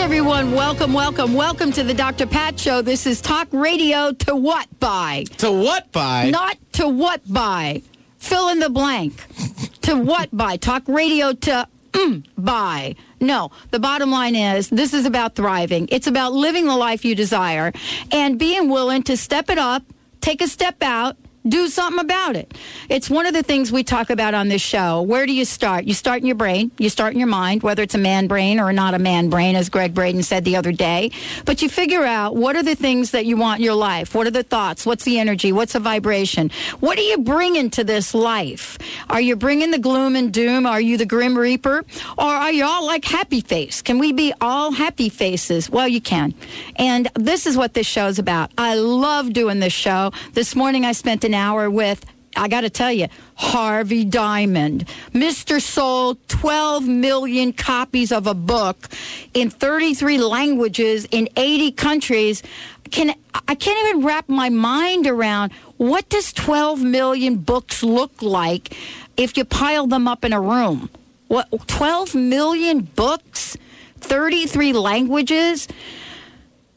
[0.00, 0.52] Everyone.
[0.52, 2.26] Welcome, welcome, welcome to the Dr.
[2.26, 2.80] Pat Show.
[2.80, 5.24] This is Talk Radio to what by?
[5.36, 6.30] To what by?
[6.30, 7.82] Not to what by.
[8.18, 9.22] Fill in the blank.
[9.82, 10.56] to what by?
[10.56, 12.94] Talk radio to mm, by.
[13.20, 15.86] No, the bottom line is this is about thriving.
[15.92, 17.70] It's about living the life you desire
[18.10, 19.82] and being willing to step it up,
[20.22, 21.18] take a step out,
[21.48, 22.52] do something about it.
[22.88, 25.02] It's one of the things we talk about on this show.
[25.02, 25.84] Where do you start?
[25.84, 28.60] You start in your brain, you start in your mind, whether it's a man brain
[28.60, 31.10] or not a man brain, as Gregg Braden said the other day.
[31.44, 34.14] But you figure out what are the things that you want in your life?
[34.14, 34.84] What are the thoughts?
[34.84, 35.52] What's the energy?
[35.52, 36.50] What's the vibration?
[36.80, 38.78] What are you bringing to this life?
[39.08, 40.66] Are you bringing the gloom and doom?
[40.66, 41.84] Are you the grim reaper?
[42.18, 43.80] Or are you all like happy face?
[43.82, 45.70] Can we be all happy faces?
[45.70, 46.34] Well, you can.
[46.76, 48.50] And this is what this show is about.
[48.58, 50.12] I love doing this show.
[50.34, 52.04] This morning I spent an hour with
[52.36, 54.88] I got to tell you, Harvey Diamond.
[55.12, 55.60] Mr.
[55.60, 58.88] sold 12 million copies of a book
[59.34, 62.42] in 33 languages in 80 countries.
[62.90, 63.14] Can
[63.48, 68.76] I can't even wrap my mind around what does 12 million books look like
[69.16, 70.88] if you pile them up in a room?
[71.28, 73.56] What 12 million books,
[74.00, 75.68] 33 languages?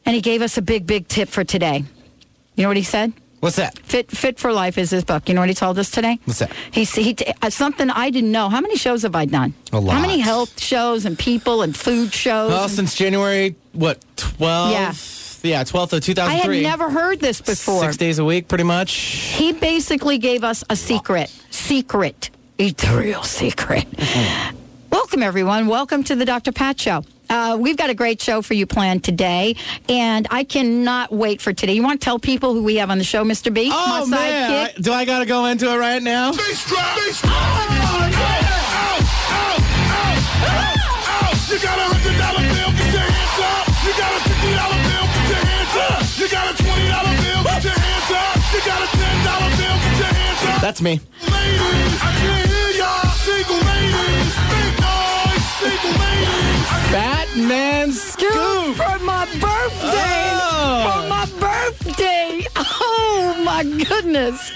[0.04, 1.84] And he gave us a big big tip for today.
[2.56, 3.12] You know what he said?
[3.44, 3.78] What's that?
[3.80, 5.28] Fit Fit for Life is his book.
[5.28, 6.18] You know what he told us today?
[6.24, 6.50] What's that?
[6.72, 8.48] He he uh, something I didn't know.
[8.48, 9.52] How many shows have I done?
[9.70, 9.92] A lot.
[9.96, 12.48] How many health shows and people and food shows?
[12.48, 14.70] Well, and- since January, what, 12?
[14.72, 14.94] Yeah.
[15.42, 16.22] Yeah, 12th of 2003.
[16.24, 17.82] I had never heard this before.
[17.82, 18.94] Six days a week, pretty much.
[18.94, 21.28] He basically gave us a secret.
[21.50, 22.30] Secret.
[22.56, 23.84] It's the real secret.
[24.90, 25.66] Welcome, everyone.
[25.66, 26.50] Welcome to the Dr.
[26.50, 27.04] Pat Show.
[27.30, 29.56] Uh, we've got a great show for you planned today,
[29.88, 31.72] and I cannot wait for today.
[31.74, 33.52] You want to tell people who we have on the show, Mr.
[33.52, 33.70] B?
[33.72, 34.70] Oh, my man.
[34.76, 36.32] I- do I got to go into it right now?
[36.32, 36.42] Drop.
[36.68, 36.98] Drop.
[37.24, 38.44] Oh, yeah.
[41.50, 43.64] You got a hundred dollar bill, put your hands up.
[43.86, 46.02] You got a fifty dollar bill, put your hands up.
[46.18, 48.34] You got a twenty dollar bill, put your hands up.
[48.50, 50.58] You got a ten dollar bill, put your hands up.
[50.64, 50.98] That's me.
[51.30, 53.06] Ladies, I can't hear y'all.
[53.22, 55.44] Single ladies, big noise.
[55.62, 56.43] Single ladies.
[56.94, 60.30] Fat Man Scoop for my birthday.
[60.30, 61.02] Oh.
[61.02, 62.46] For my birthday.
[62.54, 64.52] Oh my goodness.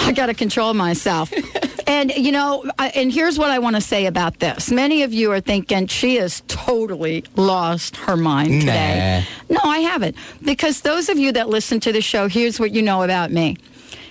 [0.00, 1.32] I got to control myself.
[1.86, 4.72] and you know, I, and here's what I want to say about this.
[4.72, 9.24] Many of you are thinking she has totally lost her mind today.
[9.48, 10.16] No, I haven't.
[10.44, 13.58] Because those of you that listen to the show, here's what you know about me.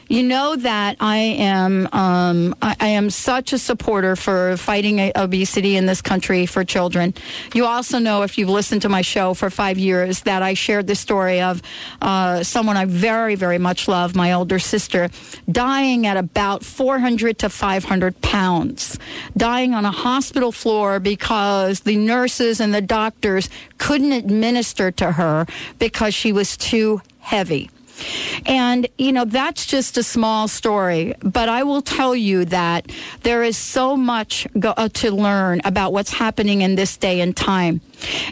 [0.09, 5.75] You know that I am um, I, I am such a supporter for fighting obesity
[5.75, 7.13] in this country for children.
[7.53, 10.87] You also know, if you've listened to my show for five years, that I shared
[10.87, 11.61] the story of
[12.01, 15.09] uh, someone I very very much love, my older sister,
[15.51, 18.97] dying at about 400 to 500 pounds,
[19.35, 25.45] dying on a hospital floor because the nurses and the doctors couldn't administer to her
[25.79, 27.69] because she was too heavy.
[28.45, 31.13] And, you know, that's just a small story.
[31.21, 32.91] But I will tell you that
[33.23, 37.35] there is so much go- uh, to learn about what's happening in this day and
[37.35, 37.81] time.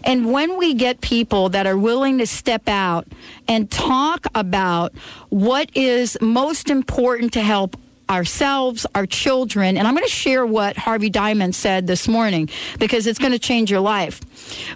[0.04, 3.08] And when we get people that are willing to step out
[3.48, 4.94] and talk about
[5.30, 7.76] what is most important to help
[8.10, 12.50] ourselves, our children, and I'm going to share what Harvey Diamond said this morning
[12.80, 14.22] because it's going to change your life.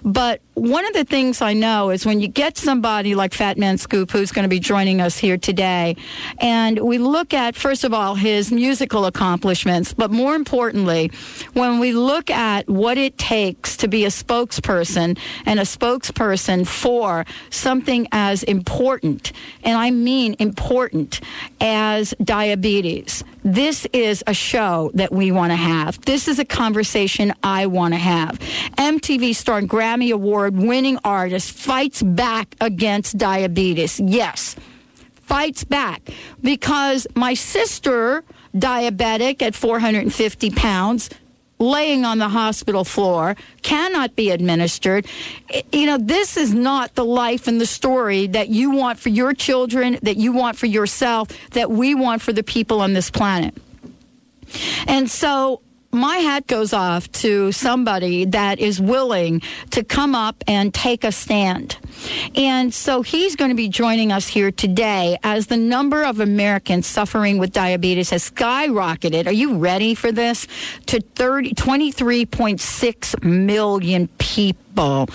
[0.02, 3.78] But one of the things I know is when you get somebody like Fat Man
[3.78, 5.96] Scoop, who's going to be joining us here today,
[6.38, 11.10] and we look at, first of all, his musical accomplishments, but more importantly,
[11.54, 17.24] when we look at what it takes to be a spokesperson and a spokesperson for
[17.48, 19.32] something as important,
[19.62, 21.20] and I mean important,
[21.60, 23.19] as diabetes.
[23.44, 26.00] This is a show that we want to have.
[26.04, 28.38] This is a conversation I want to have.
[28.78, 34.00] MTV star and Grammy Award winning artist fights back against diabetes.
[34.00, 34.56] Yes,
[35.14, 38.24] fights back because my sister,
[38.54, 41.10] diabetic at 450 pounds,
[41.60, 45.06] laying on the hospital floor, cannot be administered.
[45.72, 49.34] You know, this is not the life and the story that you want for your
[49.34, 53.54] children, that you want for yourself, that we want for the people on this planet.
[54.88, 55.60] And so
[55.92, 61.10] my hat goes off to somebody that is willing to come up and take a
[61.10, 61.76] stand.
[62.34, 66.86] And so he's going to be joining us here today as the number of Americans
[66.86, 69.26] suffering with diabetes has skyrocketed.
[69.26, 70.46] Are you ready for this?
[70.86, 75.08] To 30, 23.6 million people.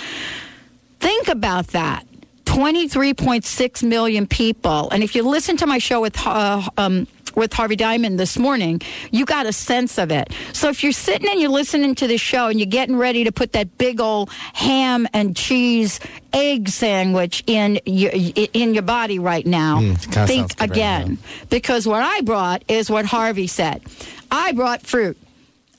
[1.00, 2.06] Think about that.
[2.46, 4.90] 23.6 million people.
[4.92, 8.82] And if you listen to my show with uh, um, with Harvey Diamond this morning,
[9.12, 10.32] you got a sense of it.
[10.54, 13.32] So if you're sitting and you're listening to the show and you're getting ready to
[13.32, 16.00] put that big old ham and cheese
[16.34, 18.12] egg sandwich in your
[18.54, 21.18] in your body right now, Mm, think good right again
[21.50, 23.82] because what I brought is what Harvey said.
[24.32, 25.18] I brought fruit.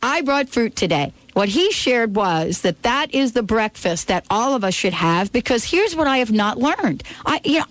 [0.03, 1.13] I brought fruit today.
[1.35, 5.33] What he shared was that that is the breakfast that all of us should have
[5.33, 7.03] because here's what I have not learned.
[7.27, 7.65] I you know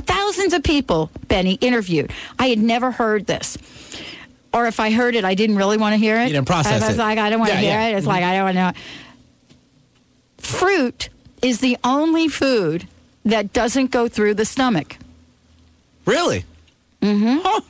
[0.00, 2.12] thousands of people Benny interviewed.
[2.38, 3.58] I had never heard this.
[4.52, 6.28] Or if I heard it, I didn't really want to hear it.
[6.28, 7.00] You didn't process I was it.
[7.00, 7.88] like, I don't want to hear yeah.
[7.88, 7.92] it.
[7.92, 8.08] It's mm-hmm.
[8.08, 8.72] like I don't want to know.
[10.38, 11.08] Fruit
[11.42, 12.88] is the only food
[13.24, 14.96] that doesn't go through the stomach.
[16.06, 16.44] Really?
[17.02, 17.40] Mm-hmm.
[17.42, 17.60] Huh?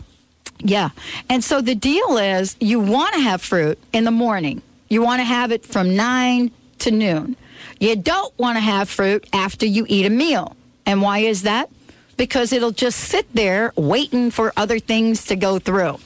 [0.60, 0.90] Yeah.
[1.28, 4.62] And so the deal is you want to have fruit in the morning.
[4.88, 7.36] You want to have it from 9 to noon.
[7.80, 10.56] You don't want to have fruit after you eat a meal.
[10.86, 11.68] And why is that?
[12.18, 15.98] Because it'll just sit there waiting for other things to go through.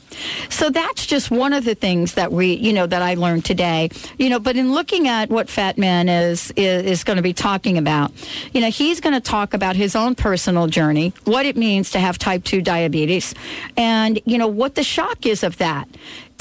[0.48, 3.90] So that's just one of the things that we, you know, that I learned today.
[4.18, 7.32] You know, but in looking at what Fat Man is is, is going to be
[7.32, 8.12] talking about,
[8.52, 11.98] you know, he's going to talk about his own personal journey, what it means to
[11.98, 13.34] have type 2 diabetes,
[13.76, 15.88] and you know what the shock is of that.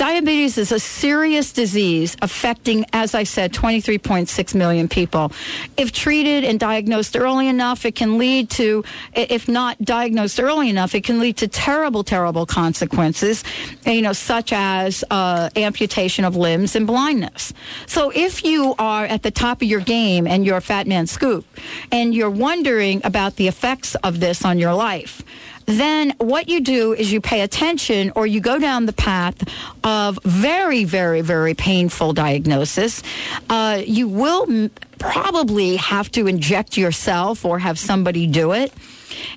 [0.01, 5.31] Diabetes is a serious disease affecting, as I said, 23.6 million people.
[5.77, 8.83] If treated and diagnosed early enough, it can lead to,
[9.13, 13.44] if not diagnosed early enough, it can lead to terrible, terrible consequences,
[13.86, 17.54] you know, such as uh, amputation of limbs and blindness.
[17.86, 21.06] So if you are at the top of your game and you're a fat man
[21.06, 21.45] scoop
[21.92, 25.21] and you're wondering about the effects of this on your life,
[25.65, 29.35] then what you do is you pay attention or you go down the path
[29.83, 33.03] of very, very, very painful diagnosis.
[33.49, 38.71] Uh, you will m- probably have to inject yourself or have somebody do it.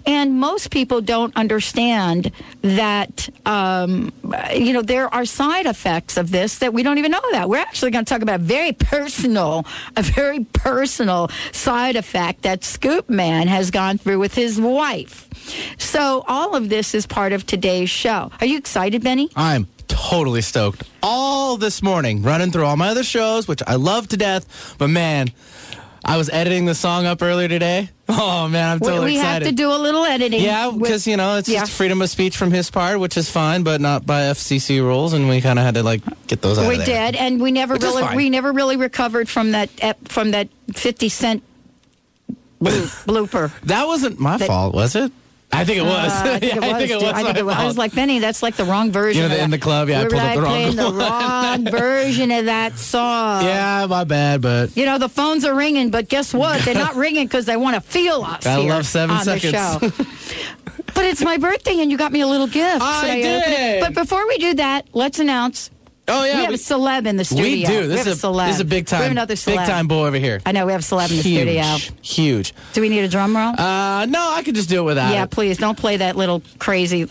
[0.07, 2.31] And most people don't understand
[2.63, 4.13] that, um,
[4.55, 7.49] you know, there are side effects of this that we don't even know that.
[7.49, 9.67] We're actually going to talk about a very personal,
[9.97, 15.29] a very personal side effect that Scoop Man has gone through with his wife.
[15.79, 18.31] So all of this is part of today's show.
[18.41, 19.31] Are you excited, Benny?
[19.37, 20.85] I'm totally stoked.
[21.03, 24.75] All this morning, running through all my other shows, which I love to death.
[24.79, 25.29] But man,
[26.05, 27.91] I was editing the song up earlier today.
[28.07, 29.47] Oh man, I'm We- totally we excited.
[29.47, 30.43] have to do a little editing.
[30.43, 31.61] yeah, because you know it's yeah.
[31.61, 35.15] just freedom of speech from his part, which is fine, but not by FCC rules,
[35.15, 37.75] and we kind of had to like get those out we did, and we never
[37.75, 39.71] Which really we never really recovered from that
[40.09, 41.43] from that fifty cent
[42.63, 43.51] blooper.
[43.63, 45.11] That wasn't my That- fault, was it?
[45.53, 46.11] I think it was.
[46.13, 46.73] Uh, I think it was.
[46.73, 47.05] I think it was.
[47.05, 47.55] I, think it was.
[47.55, 49.23] I was like, Benny, that's like the wrong version.
[49.23, 51.65] You know, in the club, yeah, I we pulled up the wrong playing the wrong
[51.71, 53.45] version of that song.
[53.45, 56.63] yeah, my bad, but You know, the phones are ringing, but guess what?
[56.65, 59.53] They're not ringing because they want to feel us I love seven seconds.
[59.53, 59.79] show.
[60.95, 62.83] but it's my birthday, and you got me a little gift.
[62.83, 63.81] I open did.
[63.81, 65.71] But before we do that, let's announce.
[66.09, 67.47] Oh yeah, we have a celeb in the studio.
[67.47, 67.87] we do.
[67.87, 68.47] This we is a, celeb.
[68.47, 69.57] this is a big time, We have another celeb.
[69.57, 70.41] big time boy over here.
[70.47, 71.99] I know we have a celeb in the huge, studio.
[72.03, 72.55] huge.
[72.73, 73.59] Do we need a drum roll?
[73.59, 75.31] Uh, no, I could just do it without yeah, it.
[75.31, 77.09] please don't play that little crazy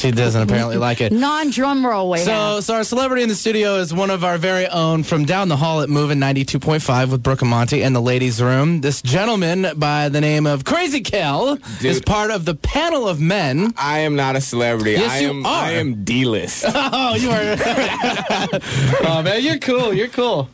[0.00, 1.12] She doesn't apparently like it.
[1.12, 2.64] non-drum roll we So, have.
[2.64, 5.56] so our celebrity in the studio is one of our very own from down the
[5.56, 8.80] hall at Moving 92.5 with Brooke and Monty and the ladies' room.
[8.80, 13.74] This gentleman by the name of Crazy Kel is part of the panel of men.
[13.76, 14.92] I am not a celebrity.
[14.92, 15.44] Yes, I you am.
[15.46, 15.64] are.
[15.64, 16.64] I am D-list.
[17.02, 17.56] Oh, you are.
[19.04, 19.92] oh man, you're cool.
[19.92, 20.48] You're cool.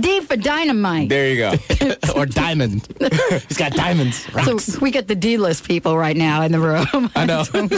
[0.00, 1.08] D for dynamite.
[1.08, 1.54] there you go.
[2.16, 2.86] or diamond.
[3.48, 4.26] He's got diamonds.
[4.32, 4.64] Rocks.
[4.64, 7.10] So we get the D-list people right now in the room.
[7.16, 7.44] I know.
[7.52, 7.68] Oh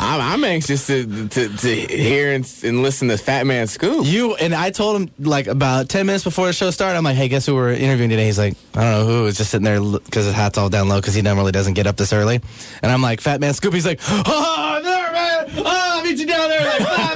[0.00, 4.06] I'm, I'm anxious to, to to hear and, and listen to Fat Man Scoop.
[4.06, 6.96] You and I told him like about ten minutes before the show started.
[6.96, 9.36] I'm like, "Hey, guess who we're interviewing today?" He's like, "I don't know who." He's
[9.36, 11.96] just sitting there because his hat's all down low because he normally doesn't get up
[11.96, 12.40] this early.
[12.82, 15.46] And I'm like, "Fat man Scoop." He's like, "Oh, there, man!
[15.58, 17.15] Oh, I'll meet you down there like five minutes.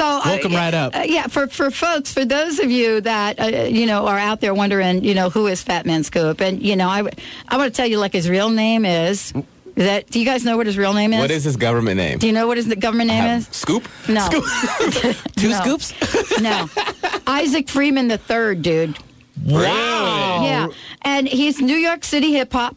[0.00, 0.94] on!" So uh, Welcome right up.
[0.96, 4.40] uh, yeah, for for folks, for those of you that uh, you know are out
[4.40, 7.14] there wondering, you know, who is Fat Man Scoop, and you know, I w-
[7.48, 9.32] I want to tell you, like his real name is.
[9.76, 11.20] Is that do you guys know what his real name is?
[11.20, 12.18] What is his government name?
[12.18, 13.46] Do you know what his government name is?
[13.52, 13.86] Scoop.
[14.08, 14.44] No, Scoop.
[15.36, 15.60] Two No.
[15.60, 16.40] scoops.
[16.40, 16.68] no.
[17.28, 18.98] Isaac Freeman the third, dude.
[19.46, 20.40] Wow.
[20.42, 20.68] Yeah,
[21.02, 22.76] and he's New York City hip hop.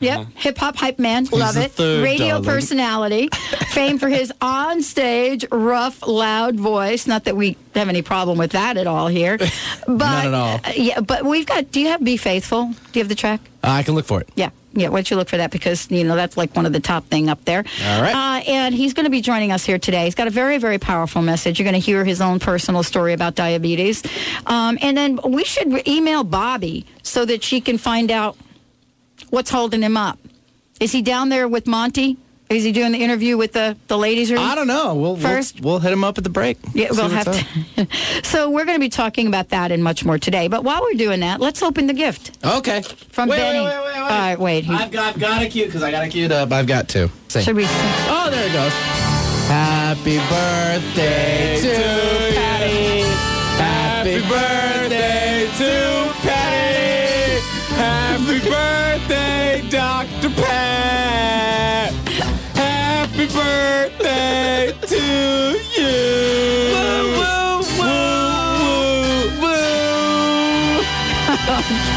[0.00, 1.72] Yep, hip hop hype man, love it.
[1.72, 2.44] third, Radio darling.
[2.44, 3.28] personality,
[3.68, 7.06] famed for his on-stage rough, loud voice.
[7.06, 9.36] Not that we have any problem with that at all here,
[9.86, 10.60] but Not at all.
[10.64, 11.70] uh, yeah, but we've got.
[11.70, 12.66] Do you have "Be Faithful"?
[12.92, 13.40] Do you have the track?
[13.62, 14.28] Uh, I can look for it.
[14.34, 14.50] Yeah.
[14.72, 16.78] Yeah, why don't you look for that because you know that's like one of the
[16.78, 17.64] top thing up there.
[17.84, 18.14] All right.
[18.14, 20.04] uh, and he's going to be joining us here today.
[20.04, 21.58] He's got a very, very powerful message.
[21.58, 24.04] You're going to hear his own personal story about diabetes,
[24.46, 28.36] um, and then we should email Bobby so that she can find out
[29.30, 30.18] what's holding him up.
[30.80, 32.16] Is he down there with Monty?
[32.48, 34.32] Is he doing the interview with the the ladies?
[34.32, 34.94] Or I don't know.
[34.96, 36.58] We'll First- we'll, we'll hit him up at the break.
[36.74, 37.86] yeah, we'll have to.
[38.24, 40.48] so we're going to be talking about that and much more today.
[40.48, 42.82] But while we're doing that, let's open the gift Okay.
[42.82, 43.60] from wait, Benny.
[43.60, 44.00] Wait, wait, wait, wait.
[44.00, 44.64] All right, wait.
[44.64, 46.50] He- I've got got it queued because I got a queued up.
[46.50, 47.08] I've got two.
[47.28, 47.44] Sing.
[47.44, 47.66] should we?
[47.68, 48.72] Oh, there it goes.
[49.46, 53.02] Happy birthday to Patty.
[53.62, 56.99] Happy birthday to Patty.
[58.22, 60.30] Happy birthday, Dr.
[60.40, 61.92] Pat.
[62.54, 65.02] Happy birthday to
[65.76, 65.94] you.
[67.16, 70.84] Woo, woo, woo, woo.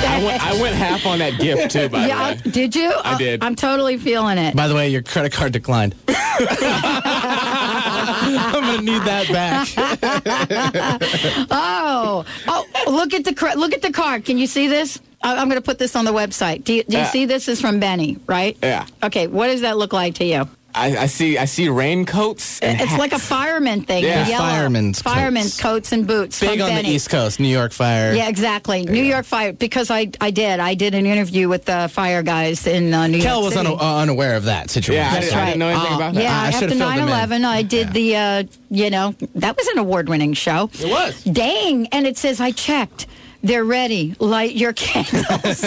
[0.05, 2.51] I went, I went half on that gift too, by Yeah, the way.
[2.51, 2.93] did you?
[3.03, 3.43] I did.
[3.43, 4.55] I'm totally feeling it.
[4.55, 5.93] By the way, your credit card declined.
[6.07, 6.15] I'm
[8.63, 9.67] gonna need that back.
[11.51, 12.65] Oh, oh!
[12.87, 14.25] Look at the look at the card.
[14.25, 14.99] Can you see this?
[15.21, 16.63] I- I'm going to put this on the website.
[16.63, 17.09] Do you, do you Yeah.
[17.09, 18.57] see this is from Benny, right?
[18.61, 18.85] Yeah.
[19.03, 19.27] Okay.
[19.27, 20.47] What does that look like to you?
[20.75, 22.59] I, I see I see raincoats.
[22.61, 24.03] And It's like a fireman thing.
[24.03, 24.23] Yeah.
[24.23, 24.43] the yellow.
[24.49, 25.15] Fireman's coats.
[25.15, 25.91] fireman's coats.
[25.91, 26.39] and boots.
[26.39, 26.89] Big from on Benny.
[26.89, 28.13] the East Coast, New York Fire.
[28.13, 28.83] Yeah, exactly.
[28.83, 32.65] New York Fire because I I did I did an interview with the fire guys
[32.65, 33.67] in uh, New Kel York was City.
[33.67, 35.03] un- uh, unaware of that situation.
[35.03, 35.45] Yeah, I, That's didn't, I right.
[35.47, 36.23] didn't know anything Oh, about that.
[36.23, 37.41] Yeah, I after should've filled him in.
[37.41, 37.93] 9/11, I did Yeah.
[37.93, 40.69] the uh, you know that was an award-winning show.
[40.73, 41.23] It was.
[41.23, 43.05] Dang, and it says I checked.
[43.45, 44.15] They're ready.
[44.19, 45.25] Light your candles.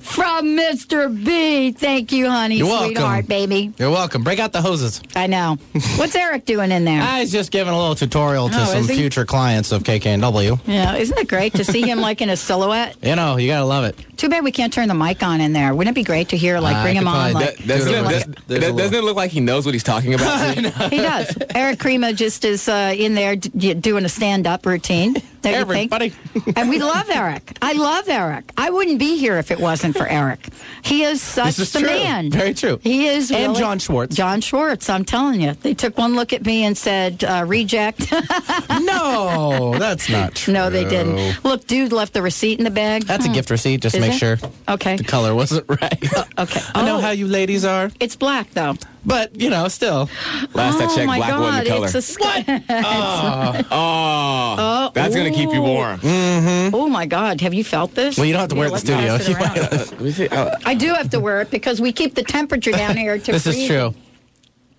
[0.00, 1.24] From Mr.
[1.24, 1.72] B.
[1.72, 2.86] Thank you, honey, You're welcome.
[2.88, 3.72] sweetheart, baby.
[3.78, 4.24] You're welcome.
[4.24, 5.02] Break out the hoses.
[5.14, 5.58] I know.
[5.96, 7.02] What's Eric doing in there?
[7.02, 8.96] I was just giving a little tutorial to Oh, some is he?
[8.96, 10.60] future clients of KKNW.
[10.66, 12.96] yeah, isn't it great to see him like in a silhouette?
[13.02, 13.96] You know, you gotta love it.
[14.16, 15.74] Too bad we can't turn the mic on in there.
[15.74, 17.32] Wouldn't it be great to hear like I bring him could on?
[17.32, 19.16] probably Like, That- doesn't, There's it, a does, little- there's a that- doesn't it look
[19.16, 20.54] like he knows what he's talking about?
[20.90, 21.36] he does.
[21.54, 25.16] Eric Krema just is uh, in there d- doing a stand-up routine.
[25.42, 25.54] Don't?
[25.54, 26.12] Everybody.
[26.56, 27.56] and we love Eric.
[27.60, 28.50] I love Eric.
[28.56, 30.48] I wouldn't be here if it wasn't for Eric.
[30.82, 31.88] He is such is the true.
[31.88, 32.30] man.
[32.30, 32.78] Very true.
[32.82, 34.14] He is And really- John Schwartz.
[34.16, 34.88] John Schwartz.
[34.88, 38.12] I'm telling you, they took one look at me and said, uh, "Reject."
[38.80, 40.54] no, that's not true.
[40.54, 41.44] no, they didn't.
[41.44, 43.04] Look, dude left the receipt in the bag.
[43.04, 43.34] That's a Hmm.
[43.34, 44.18] gift receipt, just Is make it?
[44.18, 44.96] sure Okay.
[44.96, 46.04] the color wasn't right.
[46.38, 46.60] Okay.
[46.74, 48.74] I know Oh, how you ladies are, It's black though.
[49.04, 50.08] But you know, still.
[50.54, 51.40] Last I oh checked, black God!
[51.40, 51.86] wasn't the color.
[51.86, 52.62] It's a sky.
[52.84, 53.66] Oh.
[53.70, 54.56] Oh.
[54.58, 55.62] oh, that's gonna keep you ooh.
[55.62, 56.00] warm.
[56.00, 56.74] Mm-hmm.
[56.74, 57.40] oh my God!
[57.40, 58.16] Have you felt this?
[58.16, 59.14] Well, you don't have to wear it in the studio.
[59.14, 60.28] it You Let me see.
[60.30, 63.32] Oh, I do have to wear it because we keep the temperature down here to
[63.32, 63.94] this is true.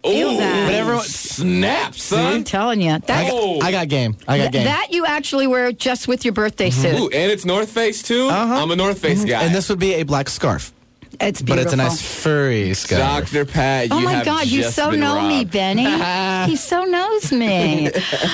[0.03, 0.65] Feel ooh, that.
[0.65, 2.91] But everyone, snap, I'm telling you.
[2.91, 3.59] I That's, Oh.
[3.59, 4.17] got, I got game.
[4.27, 4.65] I got game.
[4.65, 6.81] that you actually wear just with your birthday mm-hmm.
[6.81, 6.99] suit.
[6.99, 8.27] Ooh, and it's North Face too.
[8.27, 8.53] Uh-huh.
[8.53, 9.29] I'm a North Face mm-hmm.
[9.29, 9.43] guy.
[9.43, 10.72] and this would be a black scarf,
[11.19, 13.01] It's but it's a nice furry scarf.
[13.31, 13.45] Dr.
[13.45, 14.47] Pat, oh you Oh my have God!
[14.47, 15.45] You so been know me.
[15.45, 15.85] Benny.
[16.49, 17.89] he so knows me.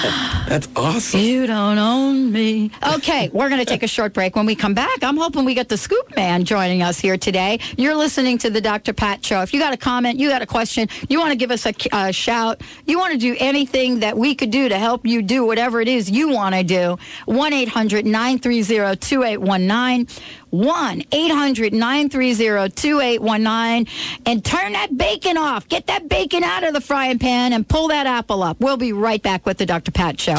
[0.48, 1.19] That's awesome.
[1.19, 2.71] you don't own me.
[2.95, 4.36] Okay, we're going to take a short break.
[4.36, 7.59] When we come back, I'm hoping we get the Scoop Man joining us here today.
[7.77, 8.93] You're listening to the Dr.
[8.93, 9.41] Pat Show.
[9.41, 11.74] If you got a comment, you got a question, you want to give us a,
[11.91, 15.45] a shout, you want to do anything that we could do to help you do
[15.45, 20.07] whatever it is you want to do, 1 800 930 2819.
[20.51, 23.88] 1 800 930 2819.
[24.25, 25.68] And turn that bacon off.
[25.68, 28.60] Get that bacon out of the frying pan and pull that apple up.
[28.60, 29.91] We'll be right back with the Dr.
[29.91, 30.36] Pat Show.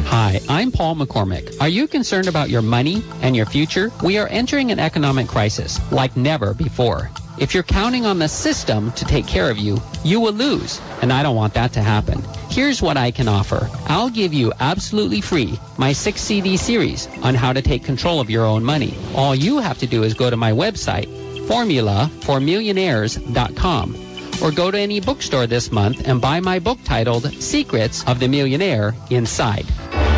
[0.08, 1.60] Hi, I'm Paul McCormick.
[1.60, 3.90] Are you concerned about your money and your future?
[4.02, 7.10] We are entering an economic crisis like never before.
[7.38, 11.12] If you're counting on the system to take care of you, you will lose, and
[11.12, 12.24] I don't want that to happen.
[12.48, 13.68] Here's what I can offer.
[13.88, 18.30] I'll give you absolutely free my 6 CD series on how to take control of
[18.30, 18.96] your own money.
[19.14, 21.08] All you have to do is go to my website,
[21.46, 23.96] formulaformillionaires.com,
[24.42, 28.28] or go to any bookstore this month and buy my book titled Secrets of the
[28.28, 29.66] Millionaire Inside.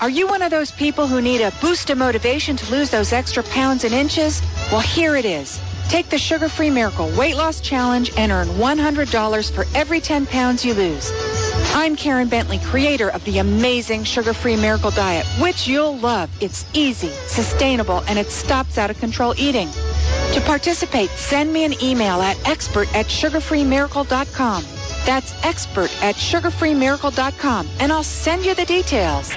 [0.00, 3.12] Are you one of those people who need a boost of motivation to lose those
[3.12, 4.40] extra pounds and inches?
[4.72, 5.60] Well, here it is.
[5.90, 10.72] Take the Sugar-Free Miracle Weight Loss Challenge and earn $100 for every 10 pounds you
[10.72, 11.12] lose.
[11.74, 16.30] I'm Karen Bentley, creator of the amazing Sugar-Free Miracle Diet, which you'll love.
[16.40, 19.68] It's easy, sustainable, and it stops out of control eating.
[20.32, 24.64] To participate, send me an email at expert at sugarfreemiracle.com.
[25.04, 29.36] That's expert at sugarfreemiracle.com, and I'll send you the details.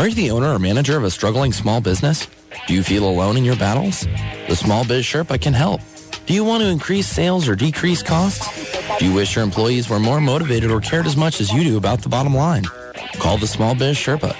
[0.00, 2.26] Are you the owner or manager of a struggling small business?
[2.66, 4.06] Do you feel alone in your battles?
[4.48, 5.82] The Small Biz Sherpa can help.
[6.24, 8.48] Do you want to increase sales or decrease costs?
[8.98, 11.76] Do you wish your employees were more motivated or cared as much as you do
[11.76, 12.64] about the bottom line?
[13.18, 14.34] Call the Small Biz Sherpa.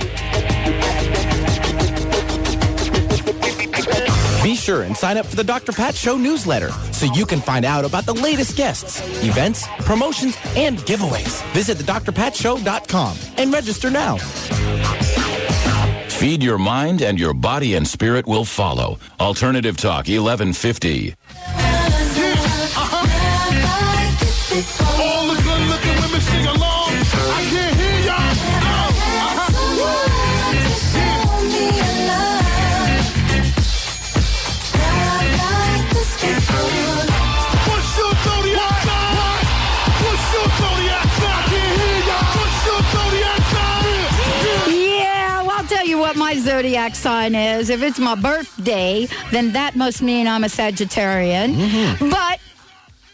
[4.42, 5.72] Be sure and sign up for the Dr.
[5.72, 10.78] Pat Show newsletter so you can find out about the latest guests, events, promotions, and
[10.78, 11.42] giveaways.
[11.52, 14.16] Visit the thedrpatshow.com and register now.
[16.20, 18.98] Feed your mind and your body and spirit will follow.
[19.18, 21.14] Alternative Talk 1150.
[46.40, 47.70] Zodiac sign is.
[47.70, 51.54] If it's my birthday, then that must mean I'm a Sagittarian.
[51.54, 52.10] Mm-hmm.
[52.10, 52.40] But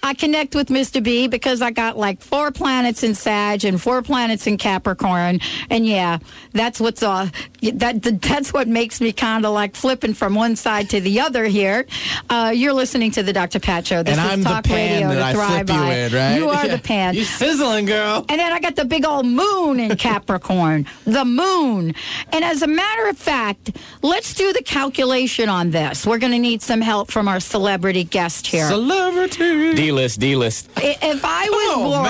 [0.07, 1.03] I connect with Mr.
[1.03, 5.85] B because I got like four planets in Sag and four planets in Capricorn, and
[5.85, 6.19] yeah,
[6.53, 7.29] that's what's uh,
[7.75, 11.47] that that's what makes me kind of like flipping from one side to the other
[11.47, 11.87] here.
[12.31, 13.59] Uh, you're listening to the Dr.
[13.59, 14.05] Pat Show.
[14.05, 15.95] This and is I'm Talk the pan Radio that to I Thrive flip you by.
[15.97, 16.37] in, right?
[16.37, 16.77] You are Yeah.
[16.77, 17.15] the pan.
[17.15, 18.25] You sizzling, girl.
[18.29, 21.97] And then I got the big old moon in Capricorn, the moon.
[22.33, 26.07] And as a matter of fact, let's do the calculation on this.
[26.07, 28.69] We're going to need some help from our celebrity guest here.
[28.69, 29.75] Celebrity.
[29.97, 30.69] D-list, D-list.
[30.77, 32.03] If I was Come on, born,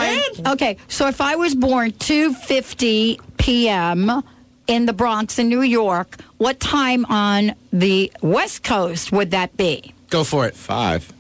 [0.44, 0.53] man.
[0.55, 4.22] okay, so if I was born 2:50 p.m.
[4.66, 9.94] in the Bronx in New York, what time on the West Coast would that be?
[10.11, 10.57] Go for it.
[10.57, 11.12] Five.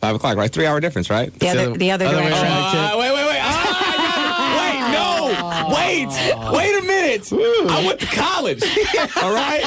[0.00, 0.50] Five o'clock, right?
[0.50, 1.32] Three hour difference, right?
[1.38, 2.44] The other, the other other direction.
[2.46, 2.76] around.
[2.76, 3.38] Uh, wait, wait, wait.
[3.40, 5.74] Ah, wait, no.
[5.74, 6.08] Wait.
[6.56, 7.32] Wait a minute.
[7.70, 8.62] I went to college.
[9.22, 9.62] All right?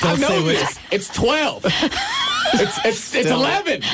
[0.00, 0.78] Don't know say which- this.
[0.92, 1.64] It's 12.
[2.54, 3.82] It's it's it's eleven.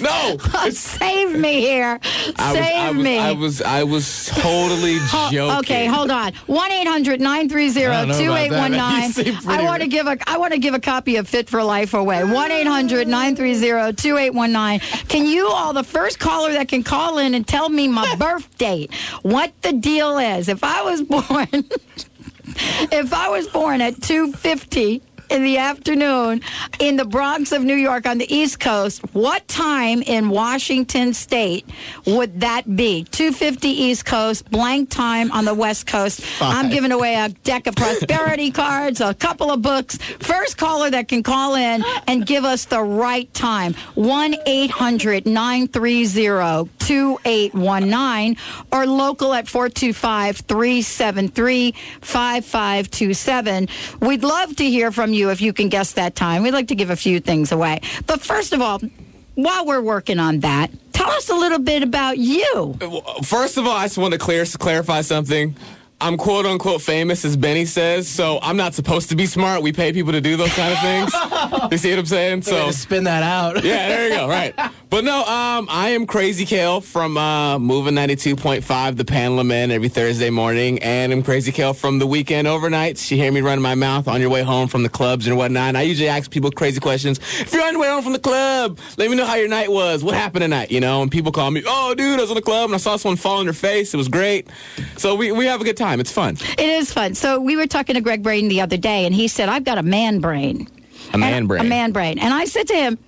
[0.00, 1.98] No, oh, it's Save me here.
[2.36, 3.18] I was, Save I was, me.
[3.18, 5.58] I was I was totally joking.
[5.58, 6.32] Okay, hold on.
[6.46, 9.16] One 800 930 I don't know about that.
[9.18, 11.28] You seem 2819 I want to give a I want to give a copy of
[11.28, 12.22] Fit for Life away.
[12.22, 17.46] One 800 930 2819 Can you all the first caller that can call in and
[17.46, 20.48] tell me my birth date, what the deal is?
[20.48, 21.48] If I was born
[22.90, 26.40] if I was born at 250 in the afternoon
[26.78, 31.66] in the Bronx of New York on the East Coast, what time in Washington State
[32.06, 33.04] would that be?
[33.04, 36.22] 250 East Coast, blank time on the West Coast.
[36.40, 39.96] I'm giving away a deck of prosperity cards, a couple of books.
[39.96, 43.74] First caller that can call in and give us the right time.
[43.94, 48.36] 1 800 930 2819
[48.72, 53.68] or local at 425 373 5527.
[54.00, 56.42] We'd love to hear from you if you can guess that time.
[56.42, 57.80] We'd like to give a few things away.
[58.06, 58.80] But first of all,
[59.34, 62.76] while we're working on that, tell us a little bit about you.
[63.24, 65.54] First of all, I just want to clear clarify something.
[66.00, 69.62] I'm quote unquote famous, as Benny says, so I'm not supposed to be smart.
[69.62, 71.12] We pay people to do those kind of things.
[71.72, 72.42] you see what I'm saying?
[72.42, 73.64] So spin that out.
[73.64, 74.28] yeah, there you go.
[74.28, 74.54] Right.
[74.90, 79.72] But no, um, I am Crazy Kale from uh, Moving 92.5, the panel of men
[79.72, 80.78] every Thursday morning.
[80.82, 83.10] And I'm Crazy Kale from the weekend overnights.
[83.10, 85.68] You hear me running my mouth on your way home from the clubs and whatnot.
[85.70, 87.18] And I usually ask people crazy questions.
[87.18, 89.70] If you're on your way home from the club, let me know how your night
[89.70, 90.04] was.
[90.04, 90.70] What happened tonight?
[90.70, 92.78] You know, and people call me, oh, dude, I was in the club and I
[92.78, 93.92] saw someone fall on their face.
[93.92, 94.48] It was great.
[94.96, 95.87] So we, we have a good time.
[96.00, 96.36] It's fun.
[96.58, 97.14] It is fun.
[97.14, 99.78] So we were talking to Gregg Braden the other day, and he said, I've got
[99.78, 100.68] a man brain.
[101.12, 101.60] A man And- brain.
[101.60, 102.18] A man brain.
[102.18, 102.98] And I said to him,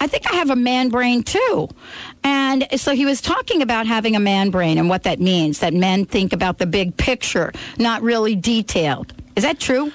[0.00, 1.68] I think I have a man brain too.
[2.24, 5.72] And so he was talking about having a man brain and what that means that
[5.72, 9.14] men think about the big picture, not really detailed.
[9.36, 9.92] Is that true?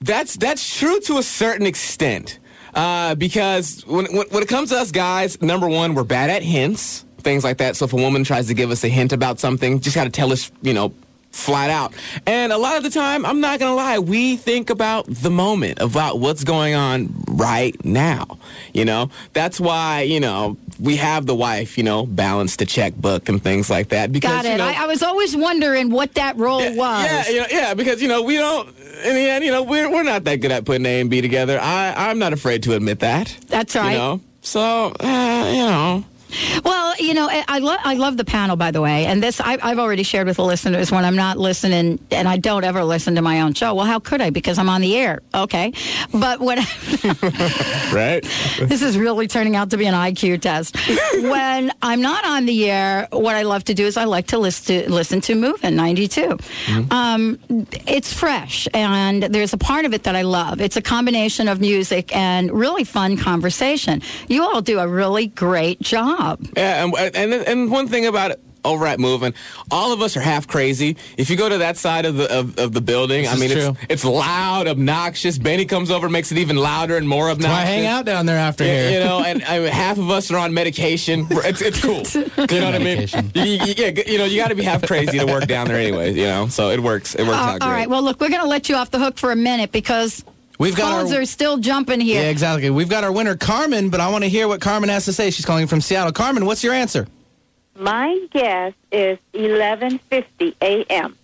[0.00, 2.38] That's that's true to a certain extent,
[2.74, 6.42] uh, because when, when when it comes to us guys, number one, we're bad at
[6.42, 7.76] hints, things like that.
[7.76, 10.10] So if a woman tries to give us a hint about something, just got to
[10.10, 10.94] tell us, you know.
[11.30, 11.94] Flat out.
[12.26, 15.30] And a lot of the time, I'm not going to lie, we think about the
[15.30, 18.38] moment, about what's going on right now.
[18.74, 23.28] You know, that's why, you know, we have the wife, you know, balance the checkbook
[23.28, 24.12] and things like that.
[24.12, 27.04] Because, Got you know, I, I was always wondering what that role was.
[27.04, 28.68] yeah, yeah, yeah, because you know we don't.
[29.04, 31.20] In the end, you know we're we're not that good at putting A and B
[31.20, 31.58] together.
[31.60, 33.36] I I'm not afraid to admit that.
[33.48, 33.92] That's right.
[33.92, 36.04] You know, so uh, you know.
[36.64, 39.58] Well, you know, I, love I love the panel, by the way, and this I,
[39.62, 43.14] I've already shared with the listeners when I'm not listening, and I don't ever listen
[43.16, 43.74] to my own show.
[43.74, 44.30] Well, how could I?
[44.30, 45.20] Because I'm on the air.
[45.34, 45.72] Okay,
[46.12, 46.58] but when
[47.92, 48.22] Right.
[48.60, 50.76] this is really turning out to be an IQ test.
[51.22, 54.38] when I'm not on the air, what I love to do is I like to
[54.38, 56.38] listen to listen to Moving 92.
[56.90, 57.38] Um,
[57.86, 60.60] it's fresh, and there's a part of it that I love.
[60.60, 64.02] It's a combination of music and really fun conversation.
[64.28, 66.19] You all do a really great job.
[66.56, 68.40] Yeah, and and and one thing about it.
[68.62, 69.32] Over at Moving,
[69.70, 70.98] all of us are half crazy.
[71.16, 73.78] If you go to that side of the of, of the building, I mean, it's
[73.88, 75.38] it's loud, obnoxious.
[75.38, 77.56] Benny comes over, makes it even louder and more obnoxious.
[77.56, 78.98] Why hang out down there after Yeah, here?
[78.98, 81.26] you know, and I mean, half of us are on medication.
[81.30, 82.02] It's it's cool.
[82.50, 83.08] you know what I mean?
[83.34, 85.78] You, you, yeah, you know, you got to be half crazy to work down there,
[85.78, 86.14] anyways.
[86.14, 87.14] You know, so it works.
[87.14, 87.66] It works Uh, out great.
[87.66, 87.88] all right.
[87.88, 90.22] Well, look, we're going to let you off the hook for a minute because
[90.60, 92.20] We've got phones our are still jumping here.
[92.20, 92.68] yeah, exactly.
[92.68, 95.30] We've got our winner, Carmen, but I want to hear what Carmen has to say.
[95.30, 96.12] She's calling from Seattle.
[96.12, 97.08] Carmen, what's your answer?
[97.74, 101.16] My guess is 11:50 a.m.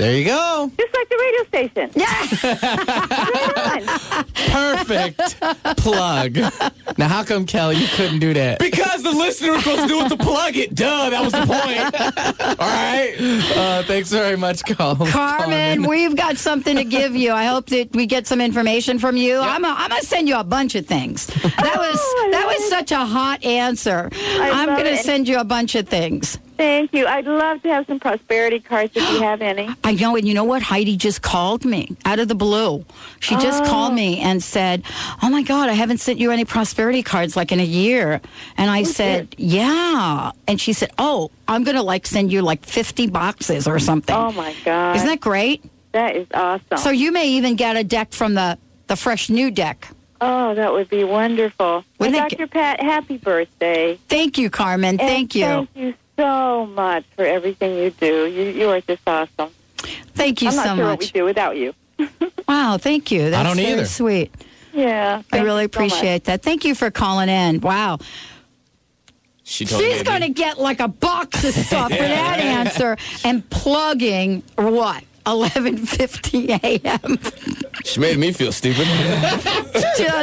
[0.00, 0.70] There you go.
[0.78, 1.90] Just like the radio station.
[1.94, 2.40] Yes.
[4.50, 5.36] Perfect
[5.78, 6.36] plug.
[6.96, 8.60] Now, how come Kelly you couldn't do that?
[8.60, 10.74] Because the listener was supposed to do it to plug it.
[10.74, 12.40] Duh, that was the point.
[12.60, 13.14] All right.
[13.54, 17.32] Uh, thanks very much, Col- Carmen, we've got something to give you.
[17.32, 19.36] I hope that we get some information from you.
[19.38, 21.26] I'm gonna I'm gonna send you a bunch of things.
[21.26, 21.42] That
[21.76, 22.70] was Oh, I that was it.
[22.70, 24.08] such a hot answer.
[24.14, 25.04] I'm gonna it.
[25.04, 26.38] send you a bunch of things.
[26.60, 27.06] Thank you.
[27.06, 29.70] I'd love to have some prosperity cards if you have any.
[29.82, 30.60] I know, and you know what?
[30.60, 32.84] Heidi just called me out of the blue.
[33.20, 33.66] She just Oh.
[33.66, 34.82] called me and said,
[35.22, 38.20] "Oh my God, I haven't sent you any prosperity cards like in a year."
[38.58, 42.66] And I oh, said, "Yeah," and she said, "Oh, I'm gonna like send you like
[42.66, 44.96] 50 boxes or something." Oh my God.
[44.96, 45.64] Isn't that great?
[45.92, 46.76] That is awesome.
[46.76, 49.88] So you may even get a deck from the the fresh new deck.
[50.20, 51.84] oh, that would be wonderful.
[51.98, 52.46] Well, Dr.
[52.46, 53.98] Pat, happy birthday.
[54.10, 55.00] Thank you, Carmen.
[55.00, 55.44] And Thank you.
[55.44, 58.26] Thank you so much for everything you do.
[58.26, 59.50] You, you are just awesome.
[60.14, 61.74] Thank you I'm not so sure what we do without you.
[62.48, 63.30] Wow, thank you.
[63.30, 63.84] That's don't very either.
[63.84, 64.34] sweet.
[64.72, 65.22] Yeah.
[65.32, 66.42] I really you so appreciate that.
[66.42, 67.60] Thank you for calling in.
[67.60, 67.98] Wow.
[69.44, 73.48] She told She's going to get like a box of stuff for that answer and
[73.50, 75.04] plugging what?
[75.24, 77.18] 11:50 a.m.
[77.84, 78.86] She made me feel stupid.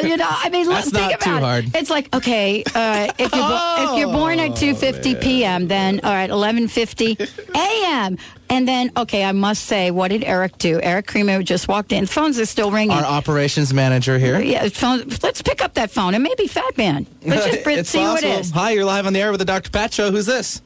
[0.03, 1.41] You know, I mean, That's think not about too it.
[1.41, 1.75] hard.
[1.75, 6.11] It's like okay, uh, if you're bo- if you're born at 2:50 p.m., then all
[6.13, 7.19] right, 11:50
[7.55, 8.17] a.m.
[8.49, 10.79] And then okay, I must say, what did Eric do?
[10.81, 12.05] Eric Creamer just walked in.
[12.05, 12.95] Phones are still ringing.
[12.97, 14.39] Our operations manager here.
[14.39, 16.15] yeah, phone, let's pick up that phone.
[16.15, 17.05] It may be Fat Man.
[17.23, 18.31] Let's just see who it possible.
[18.39, 18.51] is.
[18.51, 19.69] Hi, you're live on the air with the Dr.
[19.69, 20.11] Pat Show.
[20.11, 20.61] Who's this?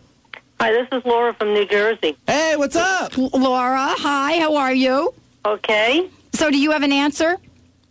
[0.62, 2.16] Hi, this is Laura from New Jersey.
[2.28, 3.18] Hey, what's up?
[3.18, 4.38] Laura, hi.
[4.38, 5.12] How are you?
[5.44, 6.08] Okay.
[6.34, 7.38] So, do you have an answer?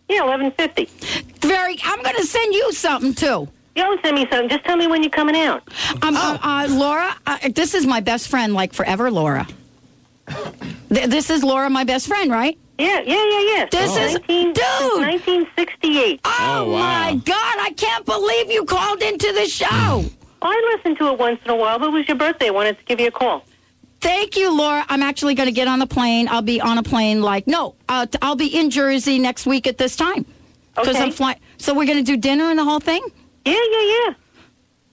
[0.07, 0.85] Yeah, eleven fifty.
[1.41, 1.75] Very.
[1.83, 3.49] I'm going to send you something too.
[3.75, 4.47] You don't send me something.
[4.47, 5.67] Just tell me when you're coming out.
[6.01, 9.45] Um, uh, uh, Laura, uh, this is my best friend, like forever, Laura.
[10.93, 12.57] Th- this is Laura, my best friend, right?
[12.79, 13.65] Yeah, yeah, yeah, yeah.
[13.69, 14.63] This Since is- 19, dude!
[15.01, 16.21] 1968.
[16.23, 16.79] Oh, Oh, wow.
[16.79, 17.35] my God!
[17.59, 20.05] I can't believe you called into the show.
[20.41, 22.47] I listen to it once in a while, but it was your birthday.
[22.47, 23.43] I wanted to give you a call.
[23.99, 24.83] Thank you, Laura.
[24.89, 26.27] I'm actually going to get on the plane.
[26.27, 29.67] I'll be on a plane like no, uh, t- I'll be in Jersey next week
[29.67, 30.25] at this time
[30.75, 31.03] because Okay.
[31.03, 31.39] I'm flying.
[31.57, 33.01] So we're going to do dinner and the whole thing.
[33.45, 34.13] Yeah, yeah, yeah.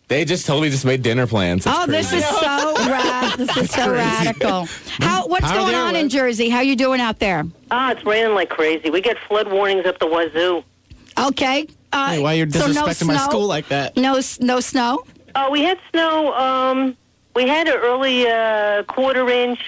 [0.08, 1.64] They just totally just made dinner plans.
[1.64, 3.38] That's oh, this is so rad.
[3.38, 4.66] This is so radical.
[5.00, 5.26] How?
[5.26, 6.08] What's Power going the on in.
[6.10, 6.48] Jersey?
[6.50, 7.44] How you doing out there?
[7.70, 8.88] Ah, it's raining like crazy.
[8.90, 10.62] We get flood warnings up the wazoo.
[11.18, 11.66] Okay.
[11.92, 13.24] Uh, Hey, why you're so no disrespecting my snow?
[13.28, 13.96] school like that?
[13.96, 15.04] No, no snow.
[15.34, 16.32] Oh, we had snow.
[16.34, 16.96] Um,
[17.34, 19.60] we had an early uh, quarter inch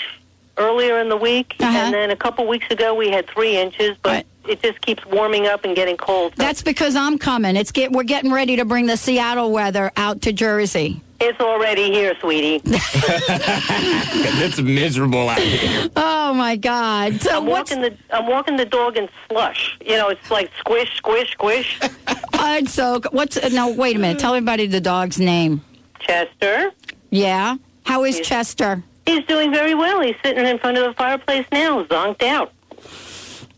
[0.57, 1.77] earlier in the week, Uh-huh.
[1.77, 3.97] and then a couple weeks ago we had three inches.
[4.03, 4.27] But Right.
[4.49, 6.33] it just keeps warming up and getting cold.
[6.37, 7.57] So That's because I'm coming.
[7.57, 11.01] It's get we're getting ready to bring the Seattle weather out to Jersey.
[11.21, 12.61] It's already here, sweetie.
[12.65, 15.89] it's miserable out here.
[15.97, 17.21] Oh my God!
[17.21, 19.79] So I'm what's walking the I'm walking the dog in slush.
[19.85, 21.81] You know, it's like squish, squish, squish.
[22.35, 23.73] uh, so what's uh, no?
[23.73, 24.19] Wait a minute.
[24.19, 25.63] Tell everybody the dog's name.
[26.01, 26.73] Chester,
[27.11, 27.57] Yeah.
[27.85, 28.27] How is Yes.
[28.27, 28.83] Chester?
[29.07, 30.01] he's doing very well.
[30.01, 32.53] He's sitting in front of the fireplace now, zonked out.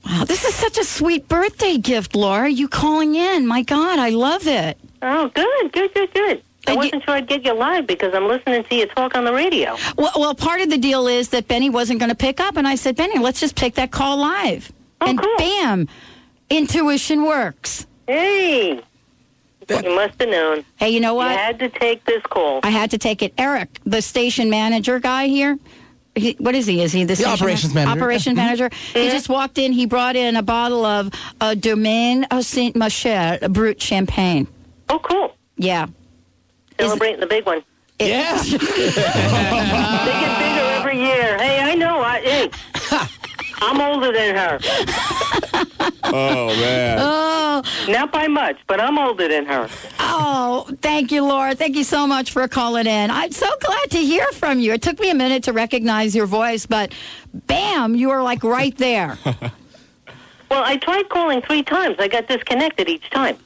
[0.05, 2.49] Wow, this is such a sweet birthday gift, Laura.
[2.49, 3.47] You calling in?
[3.47, 4.77] My God, I love it.
[5.03, 6.43] Oh, good, good, good, good.
[6.67, 9.33] I wasn't sure I'd get you live because I'm listening to you talk on the
[9.33, 9.77] radio.
[9.97, 12.69] Well, well, part of the deal is that Benny wasn't going to pick up, and
[12.69, 14.73] I said, Benny, let's just take that call live.
[15.01, 15.37] Oh, and cool.
[15.39, 15.89] bam,
[16.51, 17.87] intuition works.
[18.07, 18.81] Hey,
[19.69, 20.65] you must have known.
[20.77, 21.29] Hey, you know what?
[21.29, 22.61] I had to take this call.
[22.63, 23.35] I had to take it.
[23.39, 25.59] Eric, the station manager guy here.
[26.15, 26.83] He, what is he?
[26.83, 28.03] Is he the, station operations ma- manager.
[28.03, 28.71] Operations manager.
[28.93, 29.73] He just walked in.
[29.73, 32.77] He brought in a bottle of uh, Domaine Ste.
[32.77, 34.47] Michelle Brut champagne.
[34.91, 35.35] Oh, cool.
[35.57, 35.87] Yeah.
[36.87, 37.63] Celebrating the big one.
[37.99, 38.43] Yeah.
[38.43, 41.39] They get bigger every year.
[41.39, 42.01] Hey, I know.
[42.01, 42.51] I, hey,
[43.63, 44.59] I'm older than her.
[46.05, 46.99] Oh man.
[47.01, 49.69] Oh, Not by much, but I'm older than her.
[50.01, 51.55] oh, thank you, Laura.
[51.55, 53.11] Thank you so much for calling in.
[53.11, 54.73] I'm so glad to hear from you.
[54.73, 56.93] It took me a minute to recognize your voice, but
[57.33, 59.17] bam, you were like right there.
[60.51, 61.97] Well, I tried calling three times.
[61.99, 63.39] I got disconnected each time.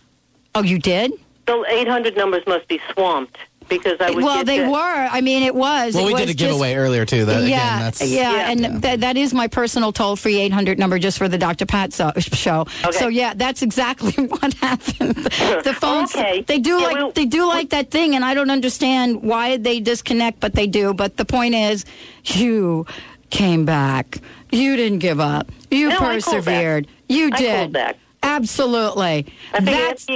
[0.55, 1.13] oh, you did?
[1.47, 4.77] The 800 numbers must be swamped because I would Well, get they the- were.
[4.79, 5.95] I mean, it was.
[5.95, 7.25] Well, It we was did a just- giveaway earlier too.
[7.25, 8.51] That, again, yeah, that's, yeah, Yeah.
[8.51, 11.67] and That, that is my personal toll-free 800 number just for the Dr.
[11.67, 12.67] Pat so, show.
[12.85, 12.93] Okay.
[12.99, 15.17] So yeah, that's exactly what happened.
[15.17, 16.43] the phones, Okay.
[16.47, 19.57] they do Yeah, like we'll- they do like that thing, and I don't understand why
[19.57, 20.95] they disconnect, but they do.
[20.95, 21.85] But the point is,
[22.25, 22.87] you
[23.31, 24.19] came back.
[24.53, 25.51] You didn't give up.
[25.73, 26.87] You No, I called persevered.
[27.09, 27.57] You did.
[27.57, 27.97] called back.
[28.23, 29.27] Absolutely.
[29.53, 30.07] I figured That's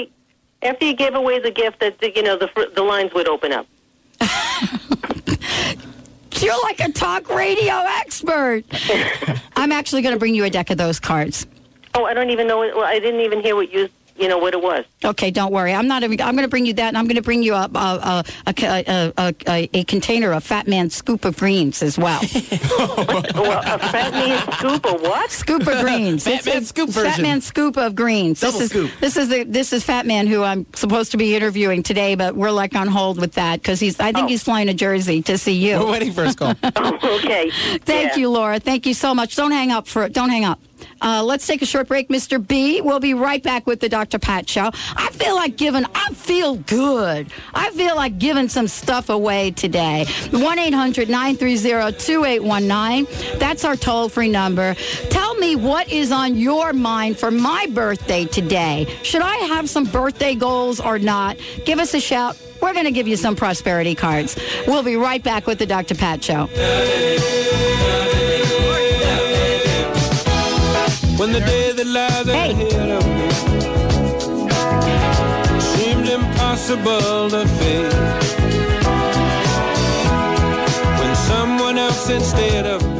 [0.62, 3.52] after you, gave away the gift, that you know the fr- the lines would open
[3.52, 3.66] up.
[6.40, 8.64] you're like a talk radio expert.
[9.56, 11.46] I'm actually going to bring you a deck of those cards.
[11.94, 12.58] Oh, I don't even know.
[12.58, 13.88] Well, I didn't even hear what you
[14.20, 14.85] you know what it was.
[15.04, 15.72] Okay, don't worry.
[15.72, 16.02] I'm not.
[16.02, 18.22] Even, I'm going to bring you that, and I'm going to bring you uh, uh,
[18.46, 21.98] a a, a, a, a, a, a container of Fat Man scoop of greens as
[21.98, 22.20] well.
[22.78, 25.30] well, a fat man scoop of what?
[25.30, 26.24] scoop of greens.
[26.24, 27.20] Fat It's Man a scoop Fat.
[27.20, 28.40] Man scoop of greens.
[28.40, 28.90] Double this is scoop.
[29.00, 32.37] this is the this is Fat Man who I'm supposed to be interviewing today, but
[32.37, 33.98] we're like on hold with that because he's.
[34.00, 34.28] I think Oh.
[34.28, 35.78] he's flying to Jersey to see you.
[35.78, 36.50] We're waiting for his call.
[36.62, 37.50] okay.
[37.80, 38.16] Thank Yeah.
[38.16, 38.61] you, Laura.
[38.61, 39.35] Thank you so much.
[39.37, 40.61] Don't hang up for don't hang up.
[41.00, 42.44] Uh, let's take a short break, Mr.
[42.44, 42.80] B.
[42.80, 44.18] We'll be right back with the Dr.
[44.18, 44.70] Pat Show.
[44.96, 47.30] I feel like giving, I feel good.
[47.54, 50.06] I feel like giving some stuff away today.
[50.30, 53.38] 1 800 930 2819.
[53.38, 54.74] That's our toll free number.
[55.10, 58.86] Tell me what is on your mind for my birthday today.
[59.02, 61.38] Should I have some birthday goals or not?
[61.64, 62.36] Give us a shout.
[62.60, 64.38] We're going to give you some prosperity cards.
[64.66, 65.94] We'll be right back with the Dr.
[65.94, 66.48] Pat Show.
[71.20, 72.52] When the day that lies Hey.
[72.52, 73.28] ahead of me
[75.72, 78.30] seemed impossible to face.
[80.98, 82.99] When someone else instead of me.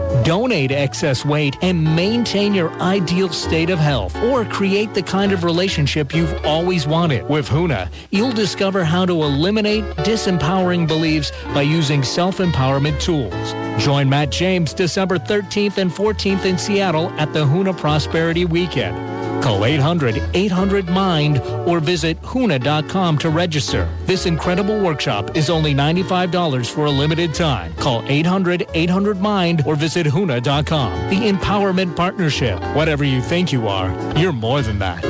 [0.23, 5.43] Donate excess weight and maintain your ideal state of health or create the kind of
[5.43, 7.27] relationship you've always wanted.
[7.27, 13.53] With Huna, you'll discover how to eliminate disempowering beliefs by using self-empowerment tools.
[13.83, 19.10] Join Matt James December 13th and 14th in Seattle at the Huna Prosperity Weekend.
[19.41, 23.89] Call 800-800-MIND or visit HUNA.com to register.
[24.05, 27.73] This incredible workshop is only $95 for a limited time.
[27.75, 31.09] Call 800-800-MIND or visit HUNA.com.
[31.09, 32.59] The Empowerment Partnership.
[32.75, 35.03] Whatever you think you are, you're more than that.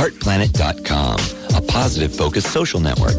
[0.00, 1.18] HeartPlanet.com,
[1.56, 3.16] a positive focused social network.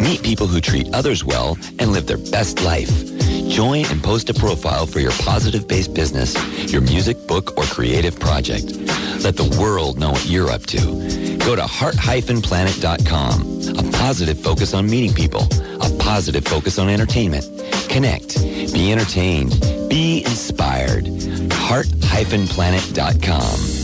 [0.00, 3.13] Meet people who treat others well and live their best life.
[3.54, 6.34] Join and post a profile for your positive-based business,
[6.72, 8.64] your music, book, or creative project.
[9.22, 10.78] Let the world know what you're up to.
[11.38, 13.78] Go to heart-planet.com.
[13.78, 15.46] A positive focus on meeting people.
[15.80, 17.44] A positive focus on entertainment.
[17.88, 18.42] Connect.
[18.42, 19.52] Be entertained.
[19.88, 21.06] Be inspired.
[21.52, 23.83] heart-planet.com.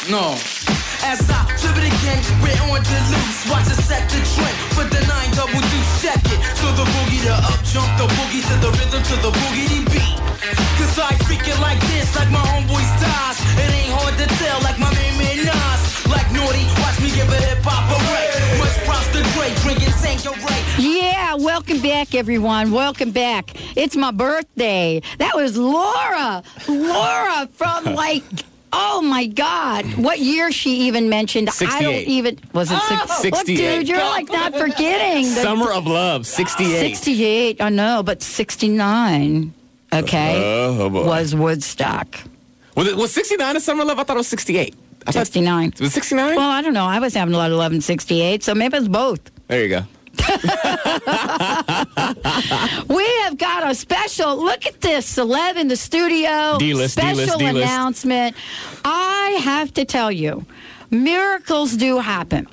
[0.09, 0.35] No.
[1.03, 3.39] As I flip it again, we're on the loose.
[3.51, 6.01] Watch us set the trend for the nine double deuce.
[6.01, 6.39] Check it.
[6.63, 10.17] To the boogie, the up jump, the boogie to the rhythm, to the boogie beat.
[10.79, 13.37] Cause I freak it like this, like my homeboys dies.
[13.59, 15.81] It ain't hard to tell, like my man man Nas.
[16.07, 18.31] Like Naughty, watch me give it a hip hop a break.
[18.63, 20.61] Much props to Dre, drinking Tanqueray.
[20.79, 22.71] Yeah, welcome back, everyone.
[22.71, 23.51] Welcome back.
[23.75, 25.01] It's my birthday.
[25.19, 26.43] That was Laura.
[26.67, 28.23] Laura from like.
[28.73, 29.85] Oh my God!
[29.97, 31.49] What year she even mentioned?
[31.61, 32.37] I don't even.
[32.53, 33.01] Was it six?
[33.09, 33.55] Oh, Look, 68.
[33.79, 35.23] dude, you're like not forgetting.
[35.23, 36.95] the- Summer of Love, 68.
[36.95, 37.61] 68.
[37.61, 39.53] I know, but 69.
[39.93, 40.35] Okay,
[40.67, 42.19] uh-huh, Oh, was Woodstock.
[42.75, 43.99] Was, it, was 69 a Summer of Love?
[43.99, 44.75] I thought it was 68.
[45.07, 45.73] I thought, 69.
[45.79, 46.35] was 69?
[46.35, 46.83] Well, I don't know.
[46.85, 49.21] I was having a lot of love in 68, so maybe it's both.
[49.47, 49.81] There you go.
[52.87, 54.37] We have got a special.
[54.37, 56.57] Look at this, celeb in the studio.
[56.57, 57.57] D-list, special D-list, D-list.
[57.57, 58.35] announcement.
[58.85, 60.45] I have to tell you,
[60.89, 62.47] miracles do happen.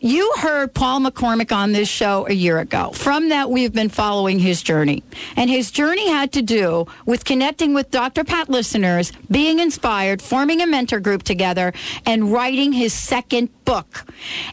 [0.00, 2.92] You heard Paul McCormick on this show a year ago.
[2.92, 5.02] From that, we've been following his journey.
[5.34, 8.22] And his journey had to do with connecting with Dr.
[8.22, 11.72] Pat listeners, being inspired, forming a mentor group together,
[12.06, 14.06] and writing his second book.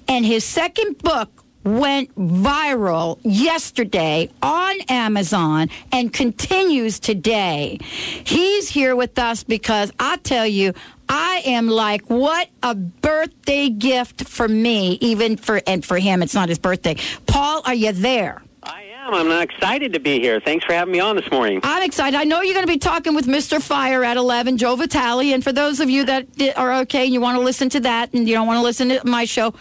[0.07, 1.34] And his second book
[1.65, 7.79] went viral yesterday on Amazon and continues today.
[7.81, 10.73] He's here with us because I tell you,
[11.09, 16.33] I am like, what a birthday gift for me, even for, and for him, it's
[16.33, 16.95] not his birthday.
[17.27, 18.41] Paul, are you there?
[18.63, 20.39] I'm I'm not excited to be here.
[20.39, 21.59] Thanks for having me on this morning.
[21.61, 22.17] I'm excited.
[22.17, 23.61] I know you're going to be talking with Mr.
[23.61, 25.31] Fire at 11, Joe Vitale.
[25.31, 26.25] And for those of you that
[26.57, 28.89] are okay and you want to listen to that and you don't want to listen
[28.89, 29.53] to my show,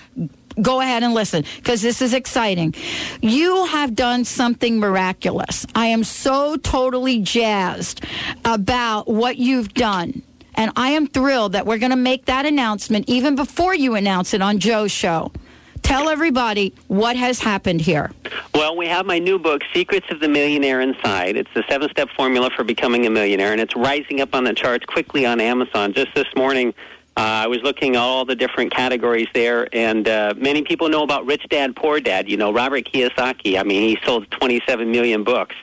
[0.61, 2.75] go ahead and listen because this is exciting.
[3.21, 5.67] You have done something miraculous.
[5.75, 8.05] I am so totally jazzed
[8.45, 10.23] about what you've done.
[10.57, 14.35] And I am thrilled that we're going to make that announcement even before you announce
[14.35, 15.33] it on Joe's show.
[15.83, 18.11] Tell everybody what has happened here.
[18.55, 21.37] Well, we have my new book, Secrets of the Millionaire Inside.
[21.37, 24.55] It's the seven step formula for becoming a millionaire, and it's rising up on the
[24.55, 25.93] charts quickly on Amazon.
[25.93, 26.73] Just this morning,
[27.17, 31.27] I was looking at all the different categories there, and uh, many people know about
[31.27, 32.29] Rich Dad, Poor Dad.
[32.29, 33.59] You know, Robert Kiyosaki.
[33.59, 35.55] I mean, he sold 27 million books.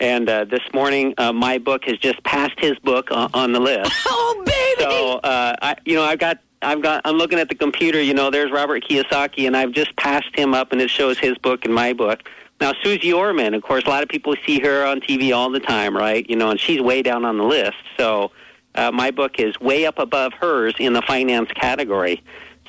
[0.00, 3.60] And uh, this morning, uh, my book has just passed his book on, on the
[3.60, 3.90] list.
[4.06, 4.90] Oh, baby!
[4.90, 8.00] So, uh, I, you know, I've got, I've got, I'm looking at the computer.
[8.00, 11.38] You know, there's Robert Kiyosaki, and I've just passed him up, and it shows his
[11.38, 12.28] book and my book.
[12.60, 15.60] Now, Suze Orman, of course, a lot of people see her on TV all the
[15.60, 16.28] time, right?
[16.28, 17.76] You know, and she's way down on the list.
[17.96, 18.30] So,
[18.74, 22.22] uh, my book is way up above hers in the finance category.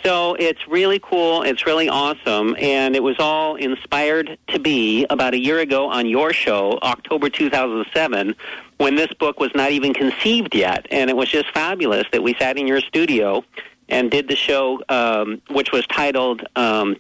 [0.03, 1.41] So it's really cool.
[1.41, 2.56] It's really awesome.
[2.60, 7.28] And it was all inspired to be about a year ago on your show, October
[7.28, 8.36] 2007,
[8.78, 10.86] when this book was not even conceived yet.
[10.91, 13.43] And it was just fabulous that we sat in your studio
[13.89, 16.97] and did the show, um, which was titled um,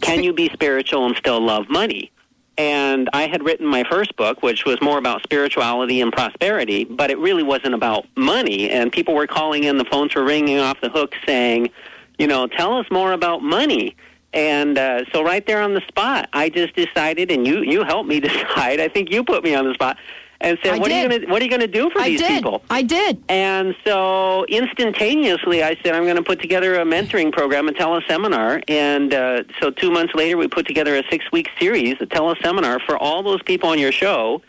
[0.00, 2.12] Can You Be Spiritual and Still Love Money?
[2.58, 7.10] And I had written my first book, which was more about spirituality and prosperity, but
[7.10, 8.70] it really wasn't about money.
[8.70, 11.70] And people were calling in, the phones were ringing off the hook saying,
[12.18, 13.94] you know, tell us more about money.
[14.32, 18.08] And uh, so right there on the spot, I just decided, and you you helped
[18.08, 18.80] me decide.
[18.80, 19.98] I think you put me on the spot
[20.40, 22.00] and said, I "What are you going to What are you going to do for
[22.00, 22.30] I these did.
[22.30, 23.22] people?" I did.
[23.28, 28.62] And so instantaneously, I said, "I'm going to put together a mentoring program, a teleseminar."
[28.68, 32.80] And uh, so two months later, we put together a six week series, a teleseminar
[32.84, 34.42] for all those people on your show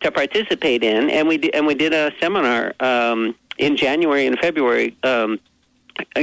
[0.00, 1.10] to participate in.
[1.10, 4.96] And we di- and we did a seminar um, in January and February.
[5.02, 5.40] Um,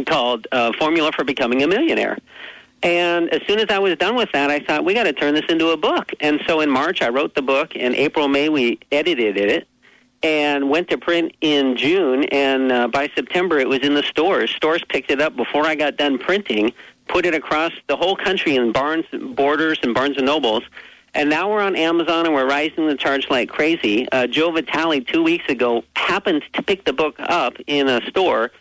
[0.06, 2.18] called uh, Formula for Becoming a Millionaire.
[2.84, 5.36] And as soon as I was done with that, I thought we got to turn
[5.36, 6.12] this into a book.
[6.20, 7.76] And so in March, I wrote the book.
[7.76, 9.68] In April, May, we edited it
[10.24, 12.24] and went to print in June.
[12.26, 14.50] And uh, by September, it was in the stores.
[14.52, 16.74] Stores picked it up before I got done printing,
[17.08, 19.06] put it across the whole country in Barnes
[19.36, 20.64] Borders and Barnes and Nobles.
[21.14, 24.08] And now we're on Amazon and we're rising the charge like crazy.
[24.12, 28.52] Uh, Joe Vitale, two weeks ago, happened to pick the book up in a store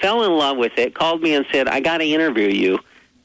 [0.00, 2.78] fell in love with it, called me and said, I got to interview you.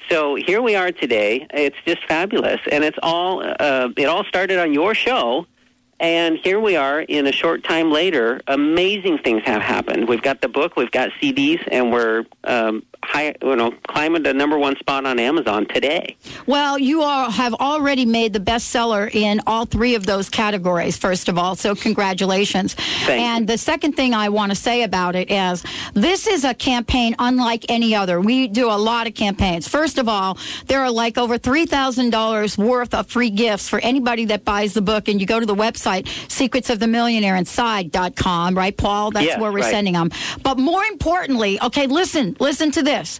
[0.08, 1.46] So here we are today.
[1.52, 2.60] It's just fabulous.
[2.72, 5.46] And it's all, uh, it all started on your show.
[6.00, 8.40] And here we are in a short time later.
[8.48, 10.08] Amazing things have happened.
[10.08, 14.34] We've got the book, we've got CDs, and we're um, high, you know, climbing the
[14.34, 16.16] number one spot on Amazon today.
[16.46, 21.28] Well, you all have already made the bestseller in all three of those categories, first
[21.30, 22.76] of all, so congratulations.
[23.08, 27.16] and the second thing I want to say about it is this is a campaign
[27.20, 28.20] unlike any other.
[28.22, 29.68] We do a lot of campaigns.
[29.68, 30.38] First of all,
[30.68, 35.08] there are like over $3,000 worth of free gifts for anybody that buys the book,
[35.08, 39.12] and you go to the website, secretsofthemillionaireinside.com, right, Paul?
[39.12, 39.72] That's Yes, where we're right.
[39.72, 40.10] sending them.
[40.44, 43.20] But more importantly, okay, listen, listen to this.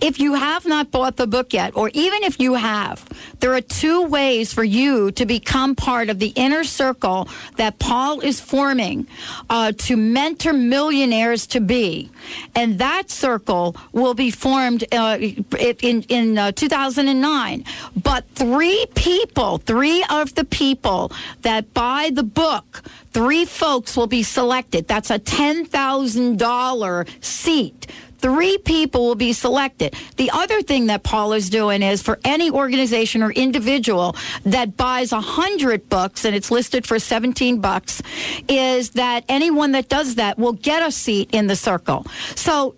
[0.00, 3.06] If you have not bought the book yet, or even if you have,
[3.40, 8.20] there are two ways for you to become part of the inner circle that Paul
[8.20, 9.06] is forming
[9.50, 12.10] uh, to mentor millionaires to be.
[12.54, 17.64] And that circle will be formed uh, in, in uh, 2009.
[18.02, 21.12] But three people, three of the people
[21.42, 24.88] that buy the book, three folks will be selected.
[24.88, 27.86] That's a $10,000 seat.
[28.20, 29.94] Three people will be selected.
[30.16, 34.14] The other thing that Paul is doing is for any organization or individual
[34.44, 38.02] that buys a hundred books and it's listed for 17 bucks,
[38.48, 42.06] is that anyone that does that will get a seat in the circle.
[42.34, 42.76] So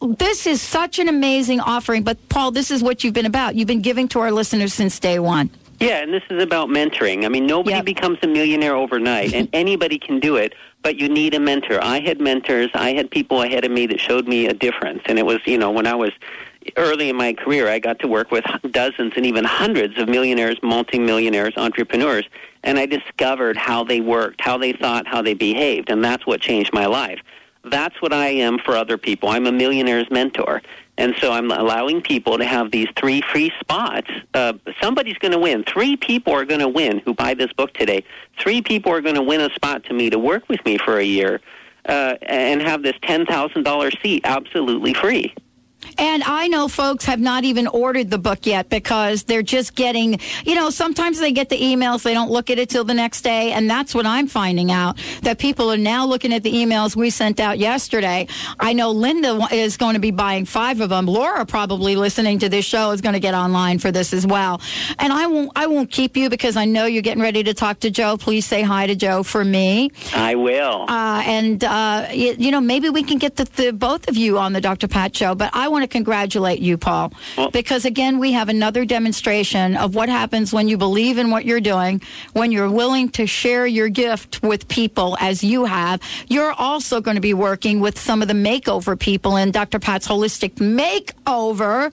[0.00, 2.02] this is such an amazing offering.
[2.02, 3.54] But Paul, this is what you've been about.
[3.54, 5.50] You've been giving to our listeners since day one.
[5.80, 7.24] Yeah, and this is about mentoring.
[7.24, 11.34] I mean, nobody becomes a millionaire overnight, and anybody can do it, but you need
[11.34, 11.82] a mentor.
[11.82, 15.02] I had mentors, I had people ahead of me that showed me a difference.
[15.06, 16.12] And it was, you know, when I was
[16.76, 20.56] early in my career, I got to work with dozens and even hundreds of millionaires,
[20.62, 22.24] multimillionaires, entrepreneurs,
[22.62, 26.40] and I discovered how they worked, how they thought, how they behaved, and that's what
[26.40, 27.20] changed my life.
[27.64, 29.30] That's what I am for other people.
[29.30, 30.62] I'm a millionaire's mentor.
[30.96, 34.10] And so I'm allowing people to have these three free spots.
[34.32, 35.64] Uh, somebody's going to win.
[35.64, 38.04] Three people are going to win who buy this book today.
[38.38, 40.98] Three people are going to win a spot to me to work with me for
[40.98, 41.40] a year
[41.88, 45.34] uh, and have this $10,000 seat absolutely free.
[45.98, 50.18] And I know folks have not even ordered the book yet because they're just getting,
[50.44, 53.22] you know, sometimes they get the emails, they don't look at it till the next
[53.22, 53.52] day.
[53.52, 57.10] And that's what I'm finding out that people are now looking at the emails we
[57.10, 58.26] sent out yesterday.
[58.58, 61.06] I know Linda is going to be buying five of them.
[61.06, 64.60] Laura, probably listening to this show, is going to get online for this as well.
[64.98, 67.80] And I won't, I won't keep you because I know you're getting ready to talk
[67.80, 68.16] to Joe.
[68.16, 69.90] Please say hi to Joe for me.
[70.14, 70.86] I will.
[70.88, 74.38] Uh, and, uh, you, you know, maybe we can get the, the both of you
[74.38, 74.88] on the Dr.
[74.88, 75.34] Pat show.
[75.34, 77.12] But I want to congratulate you, Paul,
[77.52, 81.60] because again, we have another demonstration of what happens when you believe in what you're
[81.60, 82.00] doing,
[82.32, 86.00] when you're willing to share your gift with people as you have.
[86.28, 89.80] You're also going to be working with some of the makeover people in Dr.
[89.80, 91.92] Pat's Holistic Makeover.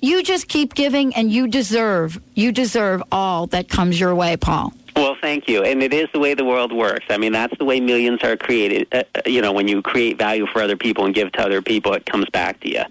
[0.00, 4.72] You just keep giving and you deserve, you deserve all that comes your way, Paul.
[5.00, 5.62] Well, thank you.
[5.62, 7.06] And it is the way the world works.
[7.08, 8.86] I mean, that's the way millions are created.
[8.92, 11.62] Uh, uh, you know, when you create value for other people and give to other
[11.62, 12.82] people, it comes back to you.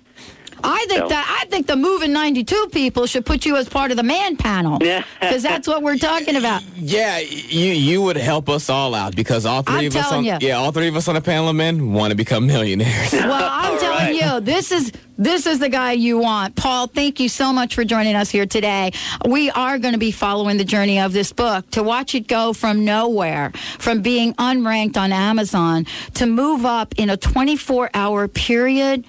[0.64, 3.92] I think So- that I think the moving 92 people should put you as part
[3.92, 4.78] of the man panel.
[4.90, 5.04] Yeah.
[5.20, 6.64] Because that's what we're talking about.
[6.76, 10.10] Yeah, you you would help us all out because all 3 I'm of us on
[10.10, 10.38] telling ya.
[10.42, 13.12] yeah all three of us on the panel of men want to become millionaires.
[13.14, 16.56] Well, I'm telling you, this is this is the guy you want.
[16.56, 18.92] Paul, thank you so much for joining us here today.
[19.28, 22.54] We are going to be following the journey of this book to watch it go
[22.54, 25.86] from nowhere, from being unranked on Amazon
[26.16, 29.04] to move up in a 24-hour period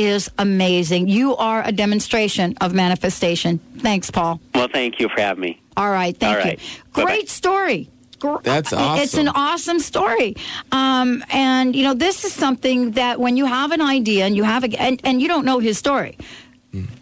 [0.00, 1.08] is amazing.
[1.08, 3.58] You are a demonstration of manifestation.
[3.78, 4.40] Thanks, Paul.
[4.54, 5.60] Well, thank you for having me.
[5.76, 6.58] All right, thank All right.
[6.60, 7.04] you.
[7.04, 7.88] Great story.
[8.18, 10.36] Gr- That's It's an awesome story.
[10.72, 14.42] Um, and, you know, this is something that when you have an idea and you
[14.44, 16.16] have a, and, and you don't know his story,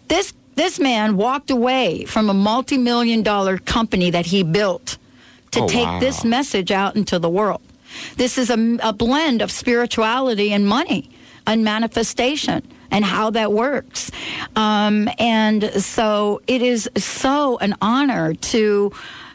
[0.07, 4.97] this, this man walked away from a multi million dollar company that he built
[5.51, 5.99] to Oh, take wow.
[5.99, 7.61] this message out into the world.
[8.17, 11.09] This is a, a blend of spirituality and money
[11.47, 12.61] and manifestation
[12.91, 14.11] and how that works.
[14.55, 18.91] Um, and so it is so an honor to.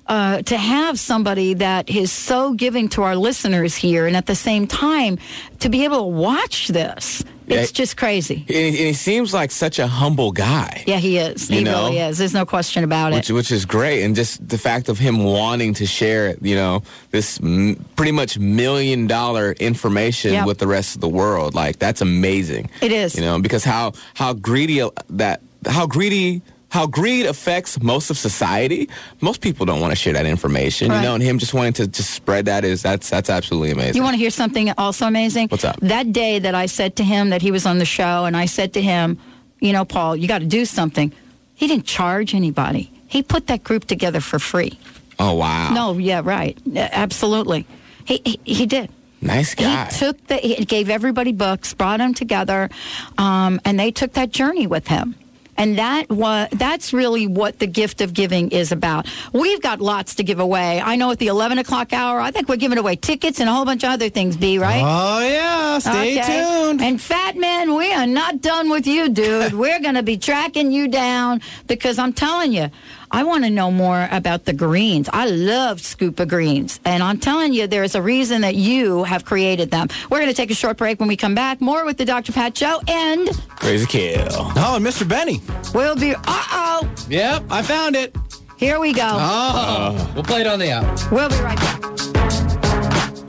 [0.07, 4.35] Uh, to have somebody that is so giving to our listeners here, and at the
[4.35, 5.17] same time,
[5.61, 8.45] to be able to watch this, it's just crazy.
[8.49, 10.83] and, he, seems like such a humble guy.
[10.87, 11.49] Yeah, he is.
[11.49, 11.87] He know?
[11.87, 12.19] really is.
[12.19, 13.17] There's no question about it.
[13.17, 16.83] which which is great, and just the fact of him wanting to share, you know,
[17.11, 20.45] this m- pretty much million dollar information Yeah.
[20.47, 22.71] with the rest of the world, like that's amazing.
[22.81, 23.15] It is.
[23.17, 24.81] you know, because how how greedy
[25.11, 26.43] that how greedy.
[26.75, 28.89] How greed affects most of society.
[29.21, 30.97] Most people don't want to share that information, Right.
[30.97, 31.15] you know.
[31.15, 33.95] And him just wanting to just spread that is that's that's absolutely amazing.
[33.95, 35.47] You want to hear something also amazing?
[35.51, 35.79] What's up?
[35.81, 38.47] That day that I said to him that he was on the show, and I
[38.47, 39.19] said to him,
[39.61, 41.13] you know, Paul, you got to do something.
[41.55, 42.91] He didn't charge anybody.
[43.07, 44.73] He put that group together for free.
[45.21, 47.67] oh wow, No, yeah, right, absolutely.
[48.05, 48.91] He he, he did.
[49.21, 49.85] nice guy.
[49.87, 52.69] He took the, he gave everybody books, brought them together,
[53.17, 55.15] um, and they took that journey with him.
[55.57, 59.07] And that was that's really what the gift of giving is about.
[59.33, 60.81] We've got lots to give away.
[60.81, 63.53] I know at the eleven o'clock hour, I think we're giving away tickets and a
[63.53, 64.37] whole bunch of other things.
[64.37, 64.83] B right?
[64.85, 66.81] Oh yeah, stay tuned.
[66.83, 69.55] And Fat Man, we are not done with you, dude.
[69.55, 72.71] we're going to be tracking you down because I'm telling you,
[73.15, 75.09] I want to know more about the greens.
[75.13, 76.81] I love Scupa greens.
[76.85, 79.87] And I'm telling you, there's a reason that you have created them.
[80.11, 81.61] We're going to take a short break when we come back.
[81.61, 82.33] More with the Dr.
[82.33, 82.81] Pat Show.
[82.89, 84.27] And Crazy kill.
[84.31, 85.09] Oh, and Mr.
[85.09, 85.41] Benny.
[85.73, 86.93] we'll be, uh oh.
[87.09, 88.17] Yep, I found it.
[88.57, 89.07] Here we go.
[89.09, 90.13] Oh.
[90.17, 91.13] We'll play it on the out.
[91.13, 91.83] We'll be right back.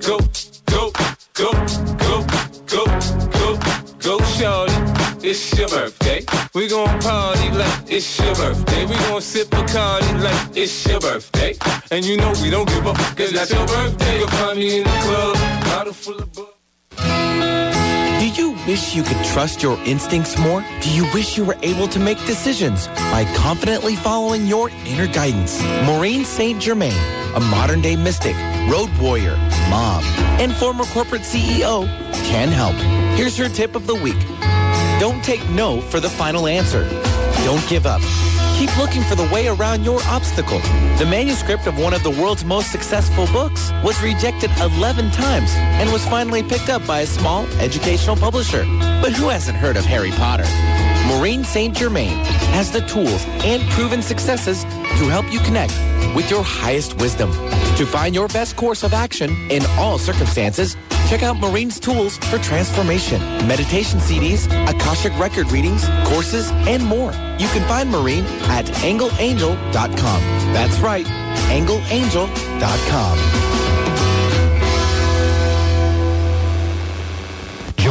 [0.01, 0.17] Go,
[0.65, 0.91] go,
[1.35, 1.51] go,
[1.99, 2.25] go,
[2.65, 2.85] go,
[3.29, 3.59] go,
[3.99, 4.94] go, shorty.
[5.27, 6.23] It's your birthday.
[6.53, 8.85] We gon' party like it's your birthday.
[8.85, 11.55] We gon' sip Bacardi like it's your birthday.
[11.89, 14.19] And you know we don't give up, cause that's your birthday.
[14.19, 16.49] You'll find me in the club, bottle full of bug.
[18.19, 20.63] Do you wish you could trust your instincts more?
[20.81, 25.59] Do you wish you were able to make decisions by confidently following your inner guidance?
[25.87, 26.61] Maureen St.
[26.61, 26.93] Germain,
[27.33, 28.35] a modern day mystic,
[28.69, 29.37] road warrior,
[29.71, 30.03] mom,
[30.39, 31.87] and former corporate CEO,
[32.29, 32.75] can help.
[33.17, 34.21] Here's her tip of the week.
[34.99, 36.87] Don't take no for the final answer.
[37.43, 38.01] Don't give up.
[38.57, 40.59] Keep looking for the way around your obstacle.
[40.97, 45.91] The manuscript of one of the world's most successful books was rejected 11 times and
[45.91, 48.63] was finally picked up by a small educational publisher.
[49.01, 50.45] But who hasn't heard of Harry Potter?
[51.07, 51.75] Maureen St.
[51.75, 52.17] Germain
[52.55, 55.73] has the tools and proven successes to help you connect
[56.15, 57.31] with your highest wisdom.
[57.75, 60.77] To find your best course of action in all circumstances,
[61.07, 67.11] Check out Maureen's tools for transformation, meditation CDs, Akashic record readings, courses, and more.
[67.37, 70.21] You can find Marine at angleangel.com.
[70.53, 73.54] That's right, angleangel.com.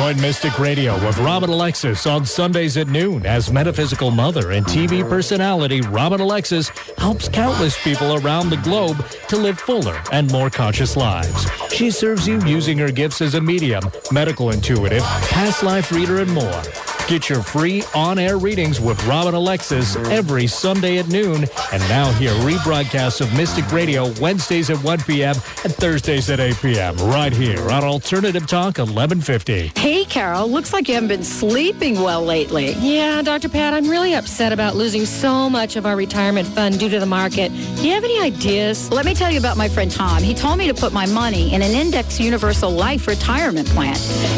[0.05, 5.01] Join Mystic Radio with Robin Alexis on Sundays at noon as metaphysical mother and TV
[5.09, 10.95] personality Robin Alexis helps countless people around the globe to live fuller and more conscious
[10.95, 11.51] lives.
[11.73, 13.83] She serves you using her gifts as a medium,
[14.13, 16.63] medical intuitive, past life reader, and more.
[17.07, 22.31] Get your free on-air readings with Robin Alexis every Sunday at noon, and now hear
[22.37, 25.37] rebroadcasts of Mystic Radio Wednesdays at 1 p.m.
[25.65, 26.97] and Thursdays at 8 p.m.
[26.97, 29.73] right here on Alternative Talk 1150.
[29.79, 32.73] Hey, Carol, looks like you haven't been sleeping well lately.
[32.79, 33.51] Yeah, Dr.
[33.51, 37.07] Pat, I'm really upset about losing so much of our retirement fund due to the
[37.07, 37.51] market.
[37.51, 38.91] Do you have any ideas?
[38.91, 40.23] Let me tell you about my friend Tom.
[40.23, 43.97] He told me to put my money in an index universal life retirement plan.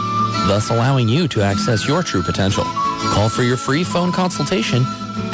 [0.48, 2.64] thus allowing you to access your true potential.
[2.64, 4.82] Call for your free phone consultation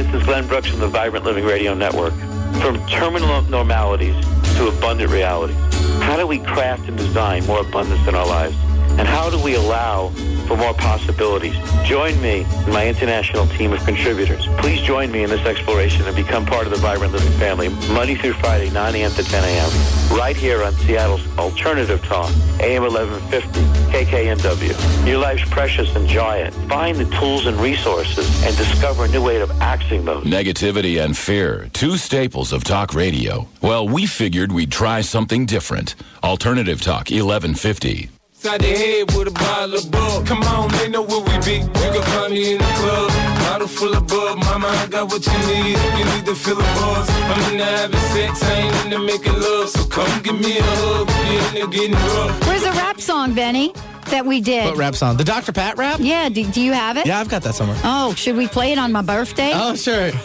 [0.08, 2.14] this is Glenn Brooks from the Vibrant Living Radio Network.
[2.62, 4.16] From terminal normalities
[4.55, 5.58] to abundant realities.
[6.01, 8.55] How do we craft and design more abundance in our lives?
[8.97, 10.14] And how do we allow
[10.48, 11.56] for more possibilities?
[11.84, 14.48] Join me and my international team of contributors.
[14.58, 18.16] Please join me in this exploration and become part of the Vibrant Living family Monday
[18.16, 19.12] through Friday, 9 a.m.
[19.12, 20.18] to 10 a.m.
[20.18, 22.32] Right here on Seattle's Alternative Talk,
[22.62, 23.60] AM 1150,
[23.91, 25.08] KKNW.
[25.08, 25.95] Your life's precious.
[25.95, 26.54] Enjoy it.
[26.70, 30.24] Find the tools and resources and discover a new way of accessing those.
[30.24, 33.48] Negativity and fear, two staples of talk radio.
[33.62, 35.95] Well, we figured we'd try something different.
[36.24, 38.16] Alternative Talk 1150.
[38.39, 40.27] Side the head with a bottle of bug.
[40.27, 41.57] Come on, they know where we be.
[41.57, 43.09] You can find me in the club.
[43.41, 44.38] Bottle full of bug.
[44.38, 45.75] Mama, I got what you need.
[45.97, 47.09] You need to feel a buzz.
[47.09, 48.43] I'm in the having sex.
[48.43, 49.69] I ain't in the making love.
[49.69, 51.09] So come give me a hug.
[51.09, 52.45] You in there getting rough.
[52.45, 53.73] Where's the rap song, Benny,
[54.12, 54.66] that we did?
[54.66, 55.18] What rap song?
[55.18, 55.51] The Dr.
[55.51, 55.99] Pat rap?
[56.01, 57.05] Yeah, do, do you have it?
[57.05, 57.78] Yeah, I've got that somewhere.
[57.84, 59.51] Oh, should we play it on my birthday?
[59.53, 60.12] Oh, sure.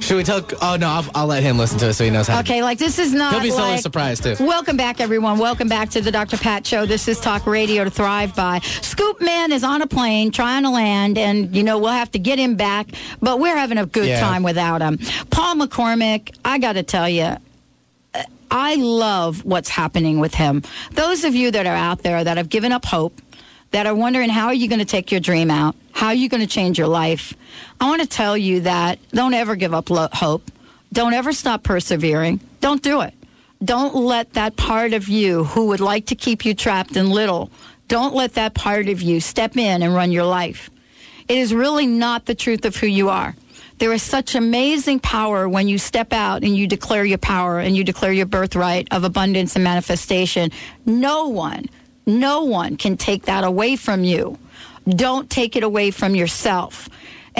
[0.00, 0.42] Should we tell?
[0.62, 2.40] Oh no, I'll, I'll let him listen to it so he knows how.
[2.40, 3.32] to- Okay, like this is not.
[3.32, 4.36] He'll be so like- surprised too.
[4.38, 5.38] Welcome back, everyone.
[5.38, 6.36] Welcome back to the Dr.
[6.36, 6.86] Pat Show.
[6.86, 8.60] This is Talk Radio to Thrive by.
[8.60, 12.18] Scoop Man is on a plane trying to land, and you know we'll have to
[12.20, 12.90] get him back,
[13.20, 14.20] but we're having a good Yeah.
[14.20, 14.98] time without him.
[15.30, 17.36] Paul McCormick, I got to tell you.
[18.50, 20.62] I love what's happening with him.
[20.92, 23.20] Those of you that are out there that have given up hope,
[23.70, 25.76] that are wondering how are you going to take your dream out?
[25.92, 27.34] How are you going to change your life?
[27.80, 30.50] I want to tell you that don't ever give up lo- hope.
[30.92, 32.40] Don't ever stop persevering.
[32.60, 33.14] Don't do it.
[33.62, 37.50] Don't let that part of you who would like to keep you trapped in little,
[37.88, 40.70] don't let that part of you step in and run your life.
[41.28, 43.36] It is really not the truth of who you are.
[43.80, 47.74] There is such amazing power when you step out and you declare your power and
[47.74, 50.50] you declare your birthright of abundance and manifestation.
[50.84, 51.64] No one,
[52.04, 54.38] no one can take that away from you.
[54.86, 56.90] Don't take it away from yourself.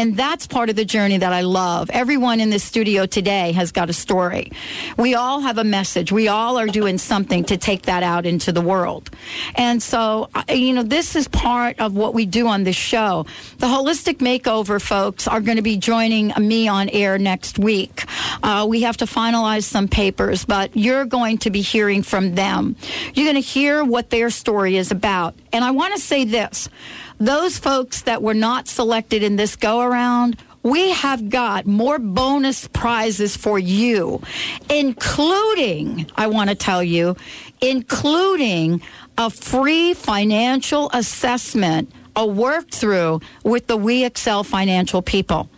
[0.01, 1.91] And that's part of the journey that I love.
[1.91, 4.51] Everyone in this studio today has got a story.
[4.97, 6.11] We all have a message.
[6.11, 9.11] We all are doing something to take that out into the world.
[9.57, 13.27] And so, you know, this is part of what we do on this show.
[13.59, 18.05] The Holistic Makeover folks are going to be joining me on air next week.
[18.43, 22.75] Uh, we have to finalize some papers, but you're going to be hearing from them.
[23.13, 25.35] You're going to hear what their story is about.
[25.53, 26.71] And I want to say this
[27.21, 32.67] those folks that were not selected in this go around, we have got more bonus
[32.69, 34.21] prizes for you,
[34.69, 37.17] including, I want to tell you,
[37.61, 38.83] including
[39.17, 45.49] a free financial assessment, a work through with the We Excel financial people.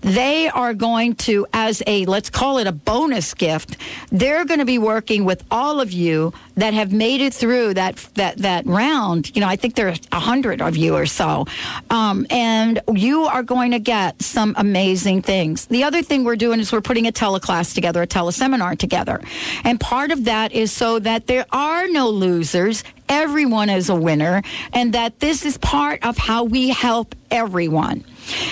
[0.00, 3.76] They are going to, as a, let's call it a bonus gift,
[4.10, 7.96] they're going to be working with all of you that have made it through that,
[8.14, 9.34] that, that round.
[9.34, 11.46] You know, I think there's a hundred of you or so.
[11.90, 15.66] Um, and you are going to get some amazing things.
[15.66, 19.20] The other thing we're doing is we're putting a teleclass together, a teleseminar together.
[19.64, 24.42] And part of that is so that there are no losers everyone is a winner
[24.72, 28.02] and that this is part of how we help everyone.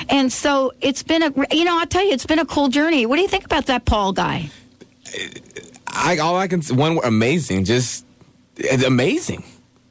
[0.08, 3.06] And so it's been a, you know, I'll tell you, it's been a cool journey.
[3.06, 4.50] What do you think about that Paul guy?
[5.86, 8.04] I all I can one word, amazing, just
[8.84, 9.44] amazing.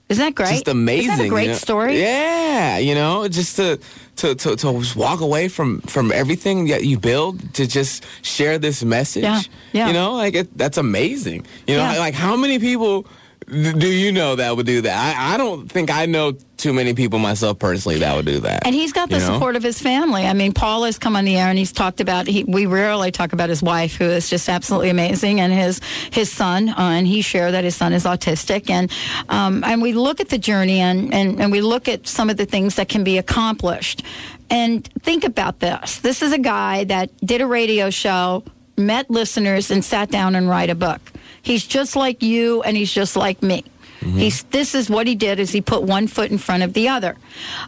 [0.07, 0.49] Isn't that great?
[0.49, 1.11] Just amazing.
[1.11, 1.57] Isn't that a great you know?
[1.57, 1.99] story?
[1.99, 3.79] Yeah, you know, just to
[4.17, 8.57] to to, to just walk away from from everything that you build to just share
[8.57, 9.23] this message.
[9.23, 9.41] Yeah,
[9.73, 9.87] yeah.
[9.87, 11.45] You know, like it, that's amazing.
[11.67, 11.99] You know, Yeah.
[11.99, 13.05] like how many people
[13.47, 15.17] do you know that would do that?
[15.17, 18.65] I, I don't think I know too many people myself personally that would do that.
[18.65, 19.33] And he's got the you know?
[19.33, 20.25] support of his family.
[20.25, 22.27] I mean, Paul has come on the air and he's talked about.
[22.27, 25.81] He, we rarely talk about his wife, who is just absolutely amazing, and his
[26.11, 26.69] his son.
[26.69, 28.91] Uh, and he shared that his son is autistic, and
[29.29, 32.37] um, and we look at the journey and, and and we look at some of
[32.37, 34.03] the things that can be accomplished.
[34.51, 38.43] And think about this: this is a guy that did a radio show,
[38.77, 41.01] met listeners, and sat down and write a book.
[41.41, 43.63] He's just like you, and he's just like me.
[44.01, 46.87] He's this is what he did is he put one foot in front of the
[46.87, 47.17] other.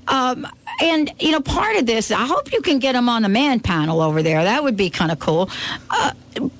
[0.07, 0.47] Um,
[0.81, 3.59] and you know, part of this, I hope you can get him on the man
[3.59, 4.43] panel over there.
[4.43, 5.49] That would be kind of cool.
[5.89, 6.11] Uh,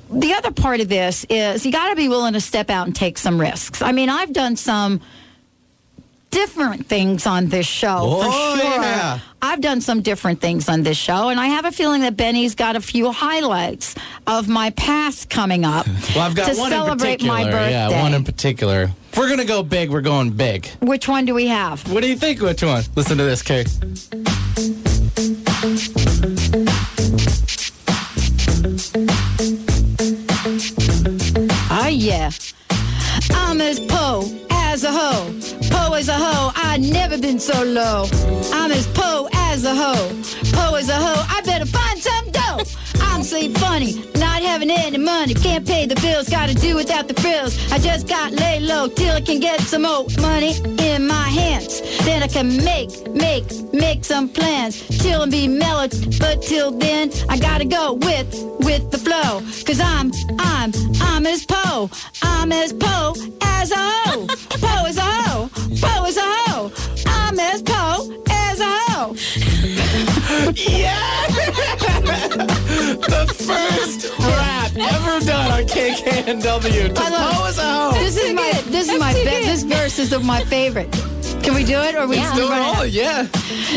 [0.09, 2.95] the other part of this is you got to be willing to step out and
[2.95, 3.81] take some risks.
[3.81, 4.99] I mean, I've done some
[6.31, 8.23] different things on this show Oh,
[8.55, 8.81] for sure.
[8.81, 9.19] yeah.
[9.41, 12.55] I've done some different things on this show, and I have a feeling that Benny's
[12.55, 13.95] got a few highlights
[14.27, 17.33] of my past coming up Well, I've got to one in celebrate particular.
[17.33, 17.71] my birthday.
[17.71, 18.91] Yeah, one in particular.
[19.11, 20.67] If we're gonna go big, we're going big.
[20.79, 21.85] Which one do we have?
[21.91, 22.41] What do you think?
[22.41, 22.83] Which one?
[22.95, 23.65] Listen to this, Carrie.
[31.73, 32.29] Ah, yeah.
[33.31, 35.60] I'm as po as a hoe.
[36.01, 38.07] As a hoe, I never been so low.
[38.51, 40.09] I'm as po as a hoe.
[40.51, 42.63] Po as a hoe, I better find some dough.
[43.01, 44.01] I'm so funny,
[44.51, 45.33] having any money.
[45.33, 47.53] Can't pay the bills, gotta do without the frills.
[47.71, 50.53] I just got lay low till I can get some more money
[50.89, 51.81] in my hands.
[52.05, 54.73] Then I can make, make, make some plans.
[55.01, 55.87] Chill and be mellow,
[56.19, 58.29] but till then, I gotta go with,
[58.67, 59.31] with the flow.
[59.67, 60.71] Cause I'm, I'm,
[61.01, 61.89] I'm as po.
[62.21, 64.27] I'm as po as a hoe.
[64.65, 65.49] Po as a hoe.
[65.83, 66.71] Po as a hoe.
[67.05, 67.85] I'm as po
[68.29, 69.15] as a hoe.
[70.55, 71.77] yeah!
[72.99, 76.95] the first rap ever done on KKNW.
[76.95, 77.99] To I love Poe a hoe.
[77.99, 80.89] This is my this is my this verse is of my favorite.
[81.43, 83.27] Can we do it or we Let's do it all, yeah.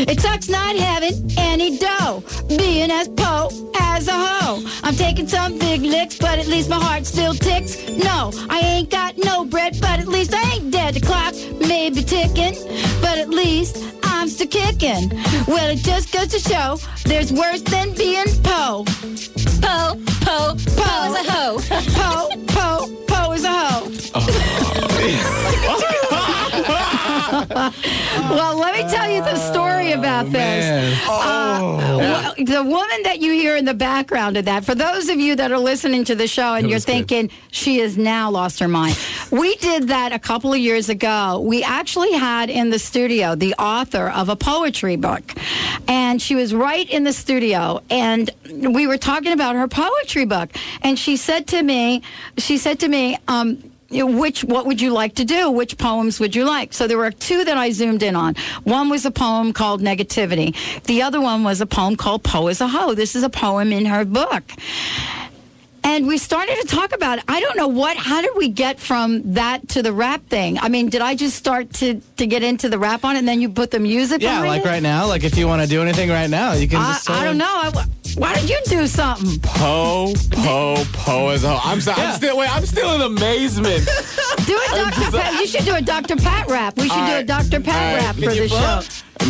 [0.07, 3.49] It sucks not having any dough, being as po
[3.79, 4.63] as a hoe.
[4.83, 7.77] I'm taking some big licks, but at least my heart still ticks.
[7.89, 10.93] No, I ain't got no bread, but at least I ain't dead.
[10.93, 11.33] The clock
[11.67, 12.53] may be ticking,
[13.01, 15.09] but at least I'm still kicking.
[15.47, 18.85] Well, it just goes to show there's worse than being po.
[19.61, 21.59] Po, po, po is a hoe.
[21.97, 23.91] Po, po, po is a hoe.
[24.13, 26.01] Oh,
[27.49, 30.99] well, let me tell you the story about this.
[31.07, 35.19] Uh, well, the woman that you hear in the background of that, for those of
[35.19, 36.85] you that are listening to the show and It you're good.
[36.85, 38.97] thinking she has now lost her mind,
[39.31, 41.41] we did that a couple of years ago.
[41.45, 45.23] We actually had in the studio the author of a poetry book,
[45.87, 50.49] and she was right in the studio, and we were talking about her poetry book,
[50.81, 52.01] and she said to me,
[52.37, 53.57] she said to me, um,
[53.89, 57.11] which what would you like to do which poems would you like so there were
[57.11, 60.55] two that i zoomed in on one was a poem called negativity
[60.85, 63.71] the other one was a poem called poe is a hoe this is a poem
[63.71, 64.43] in her book
[65.85, 67.25] and we started to talk about it.
[67.27, 67.95] I don't know what.
[67.95, 70.57] How did we get from that to the rap thing?
[70.57, 73.27] I mean, did I just start to to get into the rap on it, and
[73.27, 74.23] then you put the music?
[74.23, 74.67] Yeah, like it?
[74.67, 75.05] right now.
[75.07, 76.99] Like if you want to do anything right now, you can I.
[77.07, 77.45] I don't know.
[77.45, 77.85] I,
[78.15, 79.39] why don't you do something?
[79.41, 81.69] Po, po, po as a hoe.
[81.71, 82.01] I'm sorry.
[82.01, 82.55] I'm still wait.
[82.55, 83.85] I'm still in amazement.
[84.45, 85.11] Do a Dr.
[85.11, 85.33] Pat.
[85.33, 86.15] You should do a Dr.
[86.15, 86.77] Pat rap.
[86.77, 87.23] We should All do a.
[87.23, 87.59] Dr.
[87.61, 88.03] Pat All right.
[88.03, 88.81] rap Did for the show.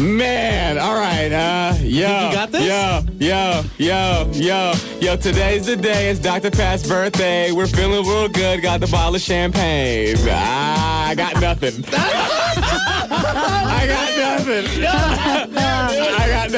[0.02, 2.02] Man, all right, uh, yo, you
[2.36, 2.64] got this?
[2.64, 5.16] yo, yo, yo, yo, yo.
[5.16, 6.10] Today's the day.
[6.10, 6.52] It's Dr.
[6.52, 7.52] Pat's birthday.
[7.54, 8.62] We're feeling real good.
[8.62, 10.18] Got the bottle of champagne.
[10.28, 11.86] Ah, I got nothing.
[11.94, 14.66] I got nothing.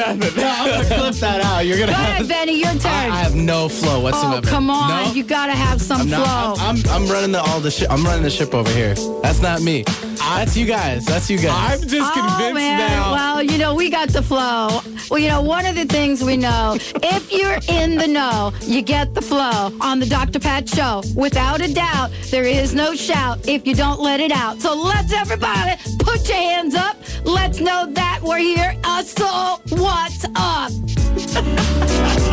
[0.08, 0.42] I got nothing.
[0.42, 1.66] No, I'm gonna clip that out.
[1.66, 2.08] You're gonna Go have.
[2.20, 2.60] ahead, Benny.
[2.60, 2.86] Your turn.
[2.86, 4.46] I, I have no flow whatsoever.
[4.46, 4.88] oh, come on.
[4.88, 5.12] No?
[5.12, 6.54] You got to have some I'm flow.
[6.58, 7.90] I'm, I'm, I'm running the all the ship.
[7.90, 8.94] I'm running the ship over here.
[9.22, 9.84] That's not me.
[10.18, 11.04] That's you guys.
[11.04, 11.82] That's you guys.
[11.82, 13.00] I'm just oh, man.
[13.12, 14.80] Well, you know, we got the flow.
[15.10, 18.82] Well, you know, one of the things we know, if you're in the know, you
[18.82, 20.38] get the flow on the Dr.
[20.38, 21.02] Pat Show.
[21.14, 24.60] Without a doubt, there is no shout if you don't let it out.
[24.60, 26.96] So let's everybody put your hands up.
[27.24, 28.76] Let's know that we're here.
[28.84, 29.60] Uh, so
[29.98, 30.72] what's up?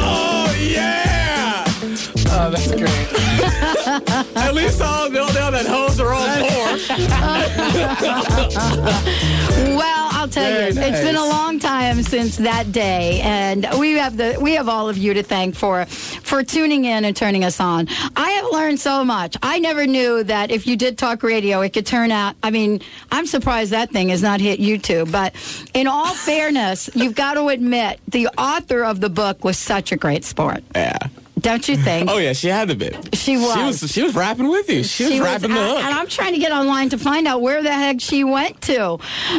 [0.08, 1.64] Oh yeah!
[2.28, 4.36] Oh, that's great.
[4.36, 6.82] At least all know now that hoes are all board.
[9.78, 13.94] well, I'll tell Very you, it's been a long time since that day, and we
[13.94, 17.44] have the we have all of you to thank for for tuning in and turning
[17.44, 17.88] us on.
[18.16, 19.38] I have learned so much.
[19.42, 22.36] I never knew that if you did talk radio, it could turn out.
[22.42, 25.12] I mean, I'm surprised that thing has not hit YouTube.
[25.12, 25.36] But
[25.74, 29.96] in all fairness, you've got to admit the author of the book was such a
[29.96, 30.64] great sport.
[30.76, 30.98] Yeah.
[31.40, 32.10] Don't you think?
[32.10, 33.16] Oh yeah, she had to bit.
[33.16, 33.54] She was.
[33.54, 33.92] She was.
[33.92, 34.84] She was rapping with you.
[34.84, 35.84] She, was rapping the and- hook.
[35.84, 38.98] And I'm trying to get online to find out where the heck she went to.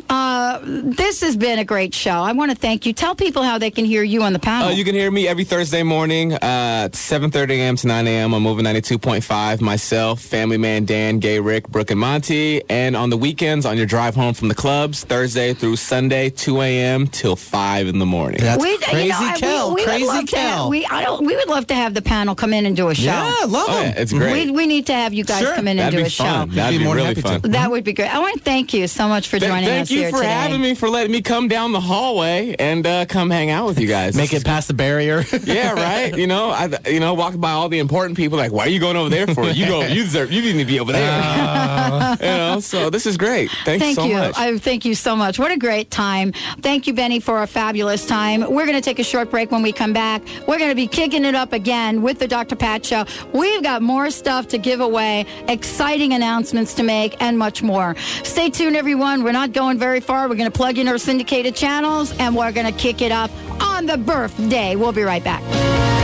[0.08, 2.10] Uh, this has been a great show.
[2.20, 2.92] I want to thank you.
[2.92, 4.68] Tell people how they can hear you on the panel.
[4.68, 7.76] Uh, you can hear me every Thursday morning, uh, 7.30 a.m.
[7.76, 8.34] to 9 a.m.
[8.34, 9.60] on Moving 92.5.
[9.60, 12.62] Myself, Family Man Dan, Gay Rick, Brooke, and Monty.
[12.68, 16.60] And on the weekends, on your drive home from the clubs, Thursday through Sunday, 2
[16.60, 17.06] a.m.
[17.06, 18.40] till 5 in the morning.
[18.60, 18.78] We- you
[19.08, 21.74] know, I- we- we would love to have- we, I don't, we would love to
[21.74, 23.04] have the panel come in and do a show.
[23.06, 23.94] Yeah, love Oh, yeah, 'em.
[23.96, 24.46] it's great.
[24.46, 25.54] We, we need to have you guys Sure.
[25.54, 26.24] come in and That'd do be a show.
[26.24, 26.50] fun.
[26.50, 27.40] That'd be more really happy to.
[27.40, 27.50] fun.
[27.50, 28.14] That would be great.
[28.14, 30.28] I want to thank you so much for Th- joining thank you for today.
[30.30, 33.80] having me, for letting me come down the hallway and uh, come hang out with
[33.80, 34.14] you guys.
[34.16, 35.24] Make it past the barrier.
[35.44, 36.16] yeah, right.
[36.16, 38.78] You know, I you know walking by all the important people, like, why are you
[38.80, 39.44] going over there for?
[39.46, 41.06] You go, you deserve, you need to be over there.
[42.20, 43.50] you know, so this is great.
[43.64, 44.14] Thanks Thank so you.
[44.14, 44.34] much.
[44.36, 45.38] I thank you so much.
[45.38, 46.32] What a great time.
[46.60, 48.40] Thank you, Benny, for a fabulous time.
[48.40, 50.22] We're going to take a short break when we come back.
[50.46, 52.56] We're going to be kicking it up again with the Dr.
[52.56, 53.04] Pat Show.
[53.32, 57.96] We've got more stuff to give away, exciting announcements to make, and much more.
[58.22, 59.22] Stay tuned, everyone.
[59.24, 60.28] We're not going very far.
[60.28, 63.30] We're going to plug in our syndicated channels, and we're going to kick it up
[63.60, 64.76] on the birthday.
[64.76, 65.95] We'll be right back.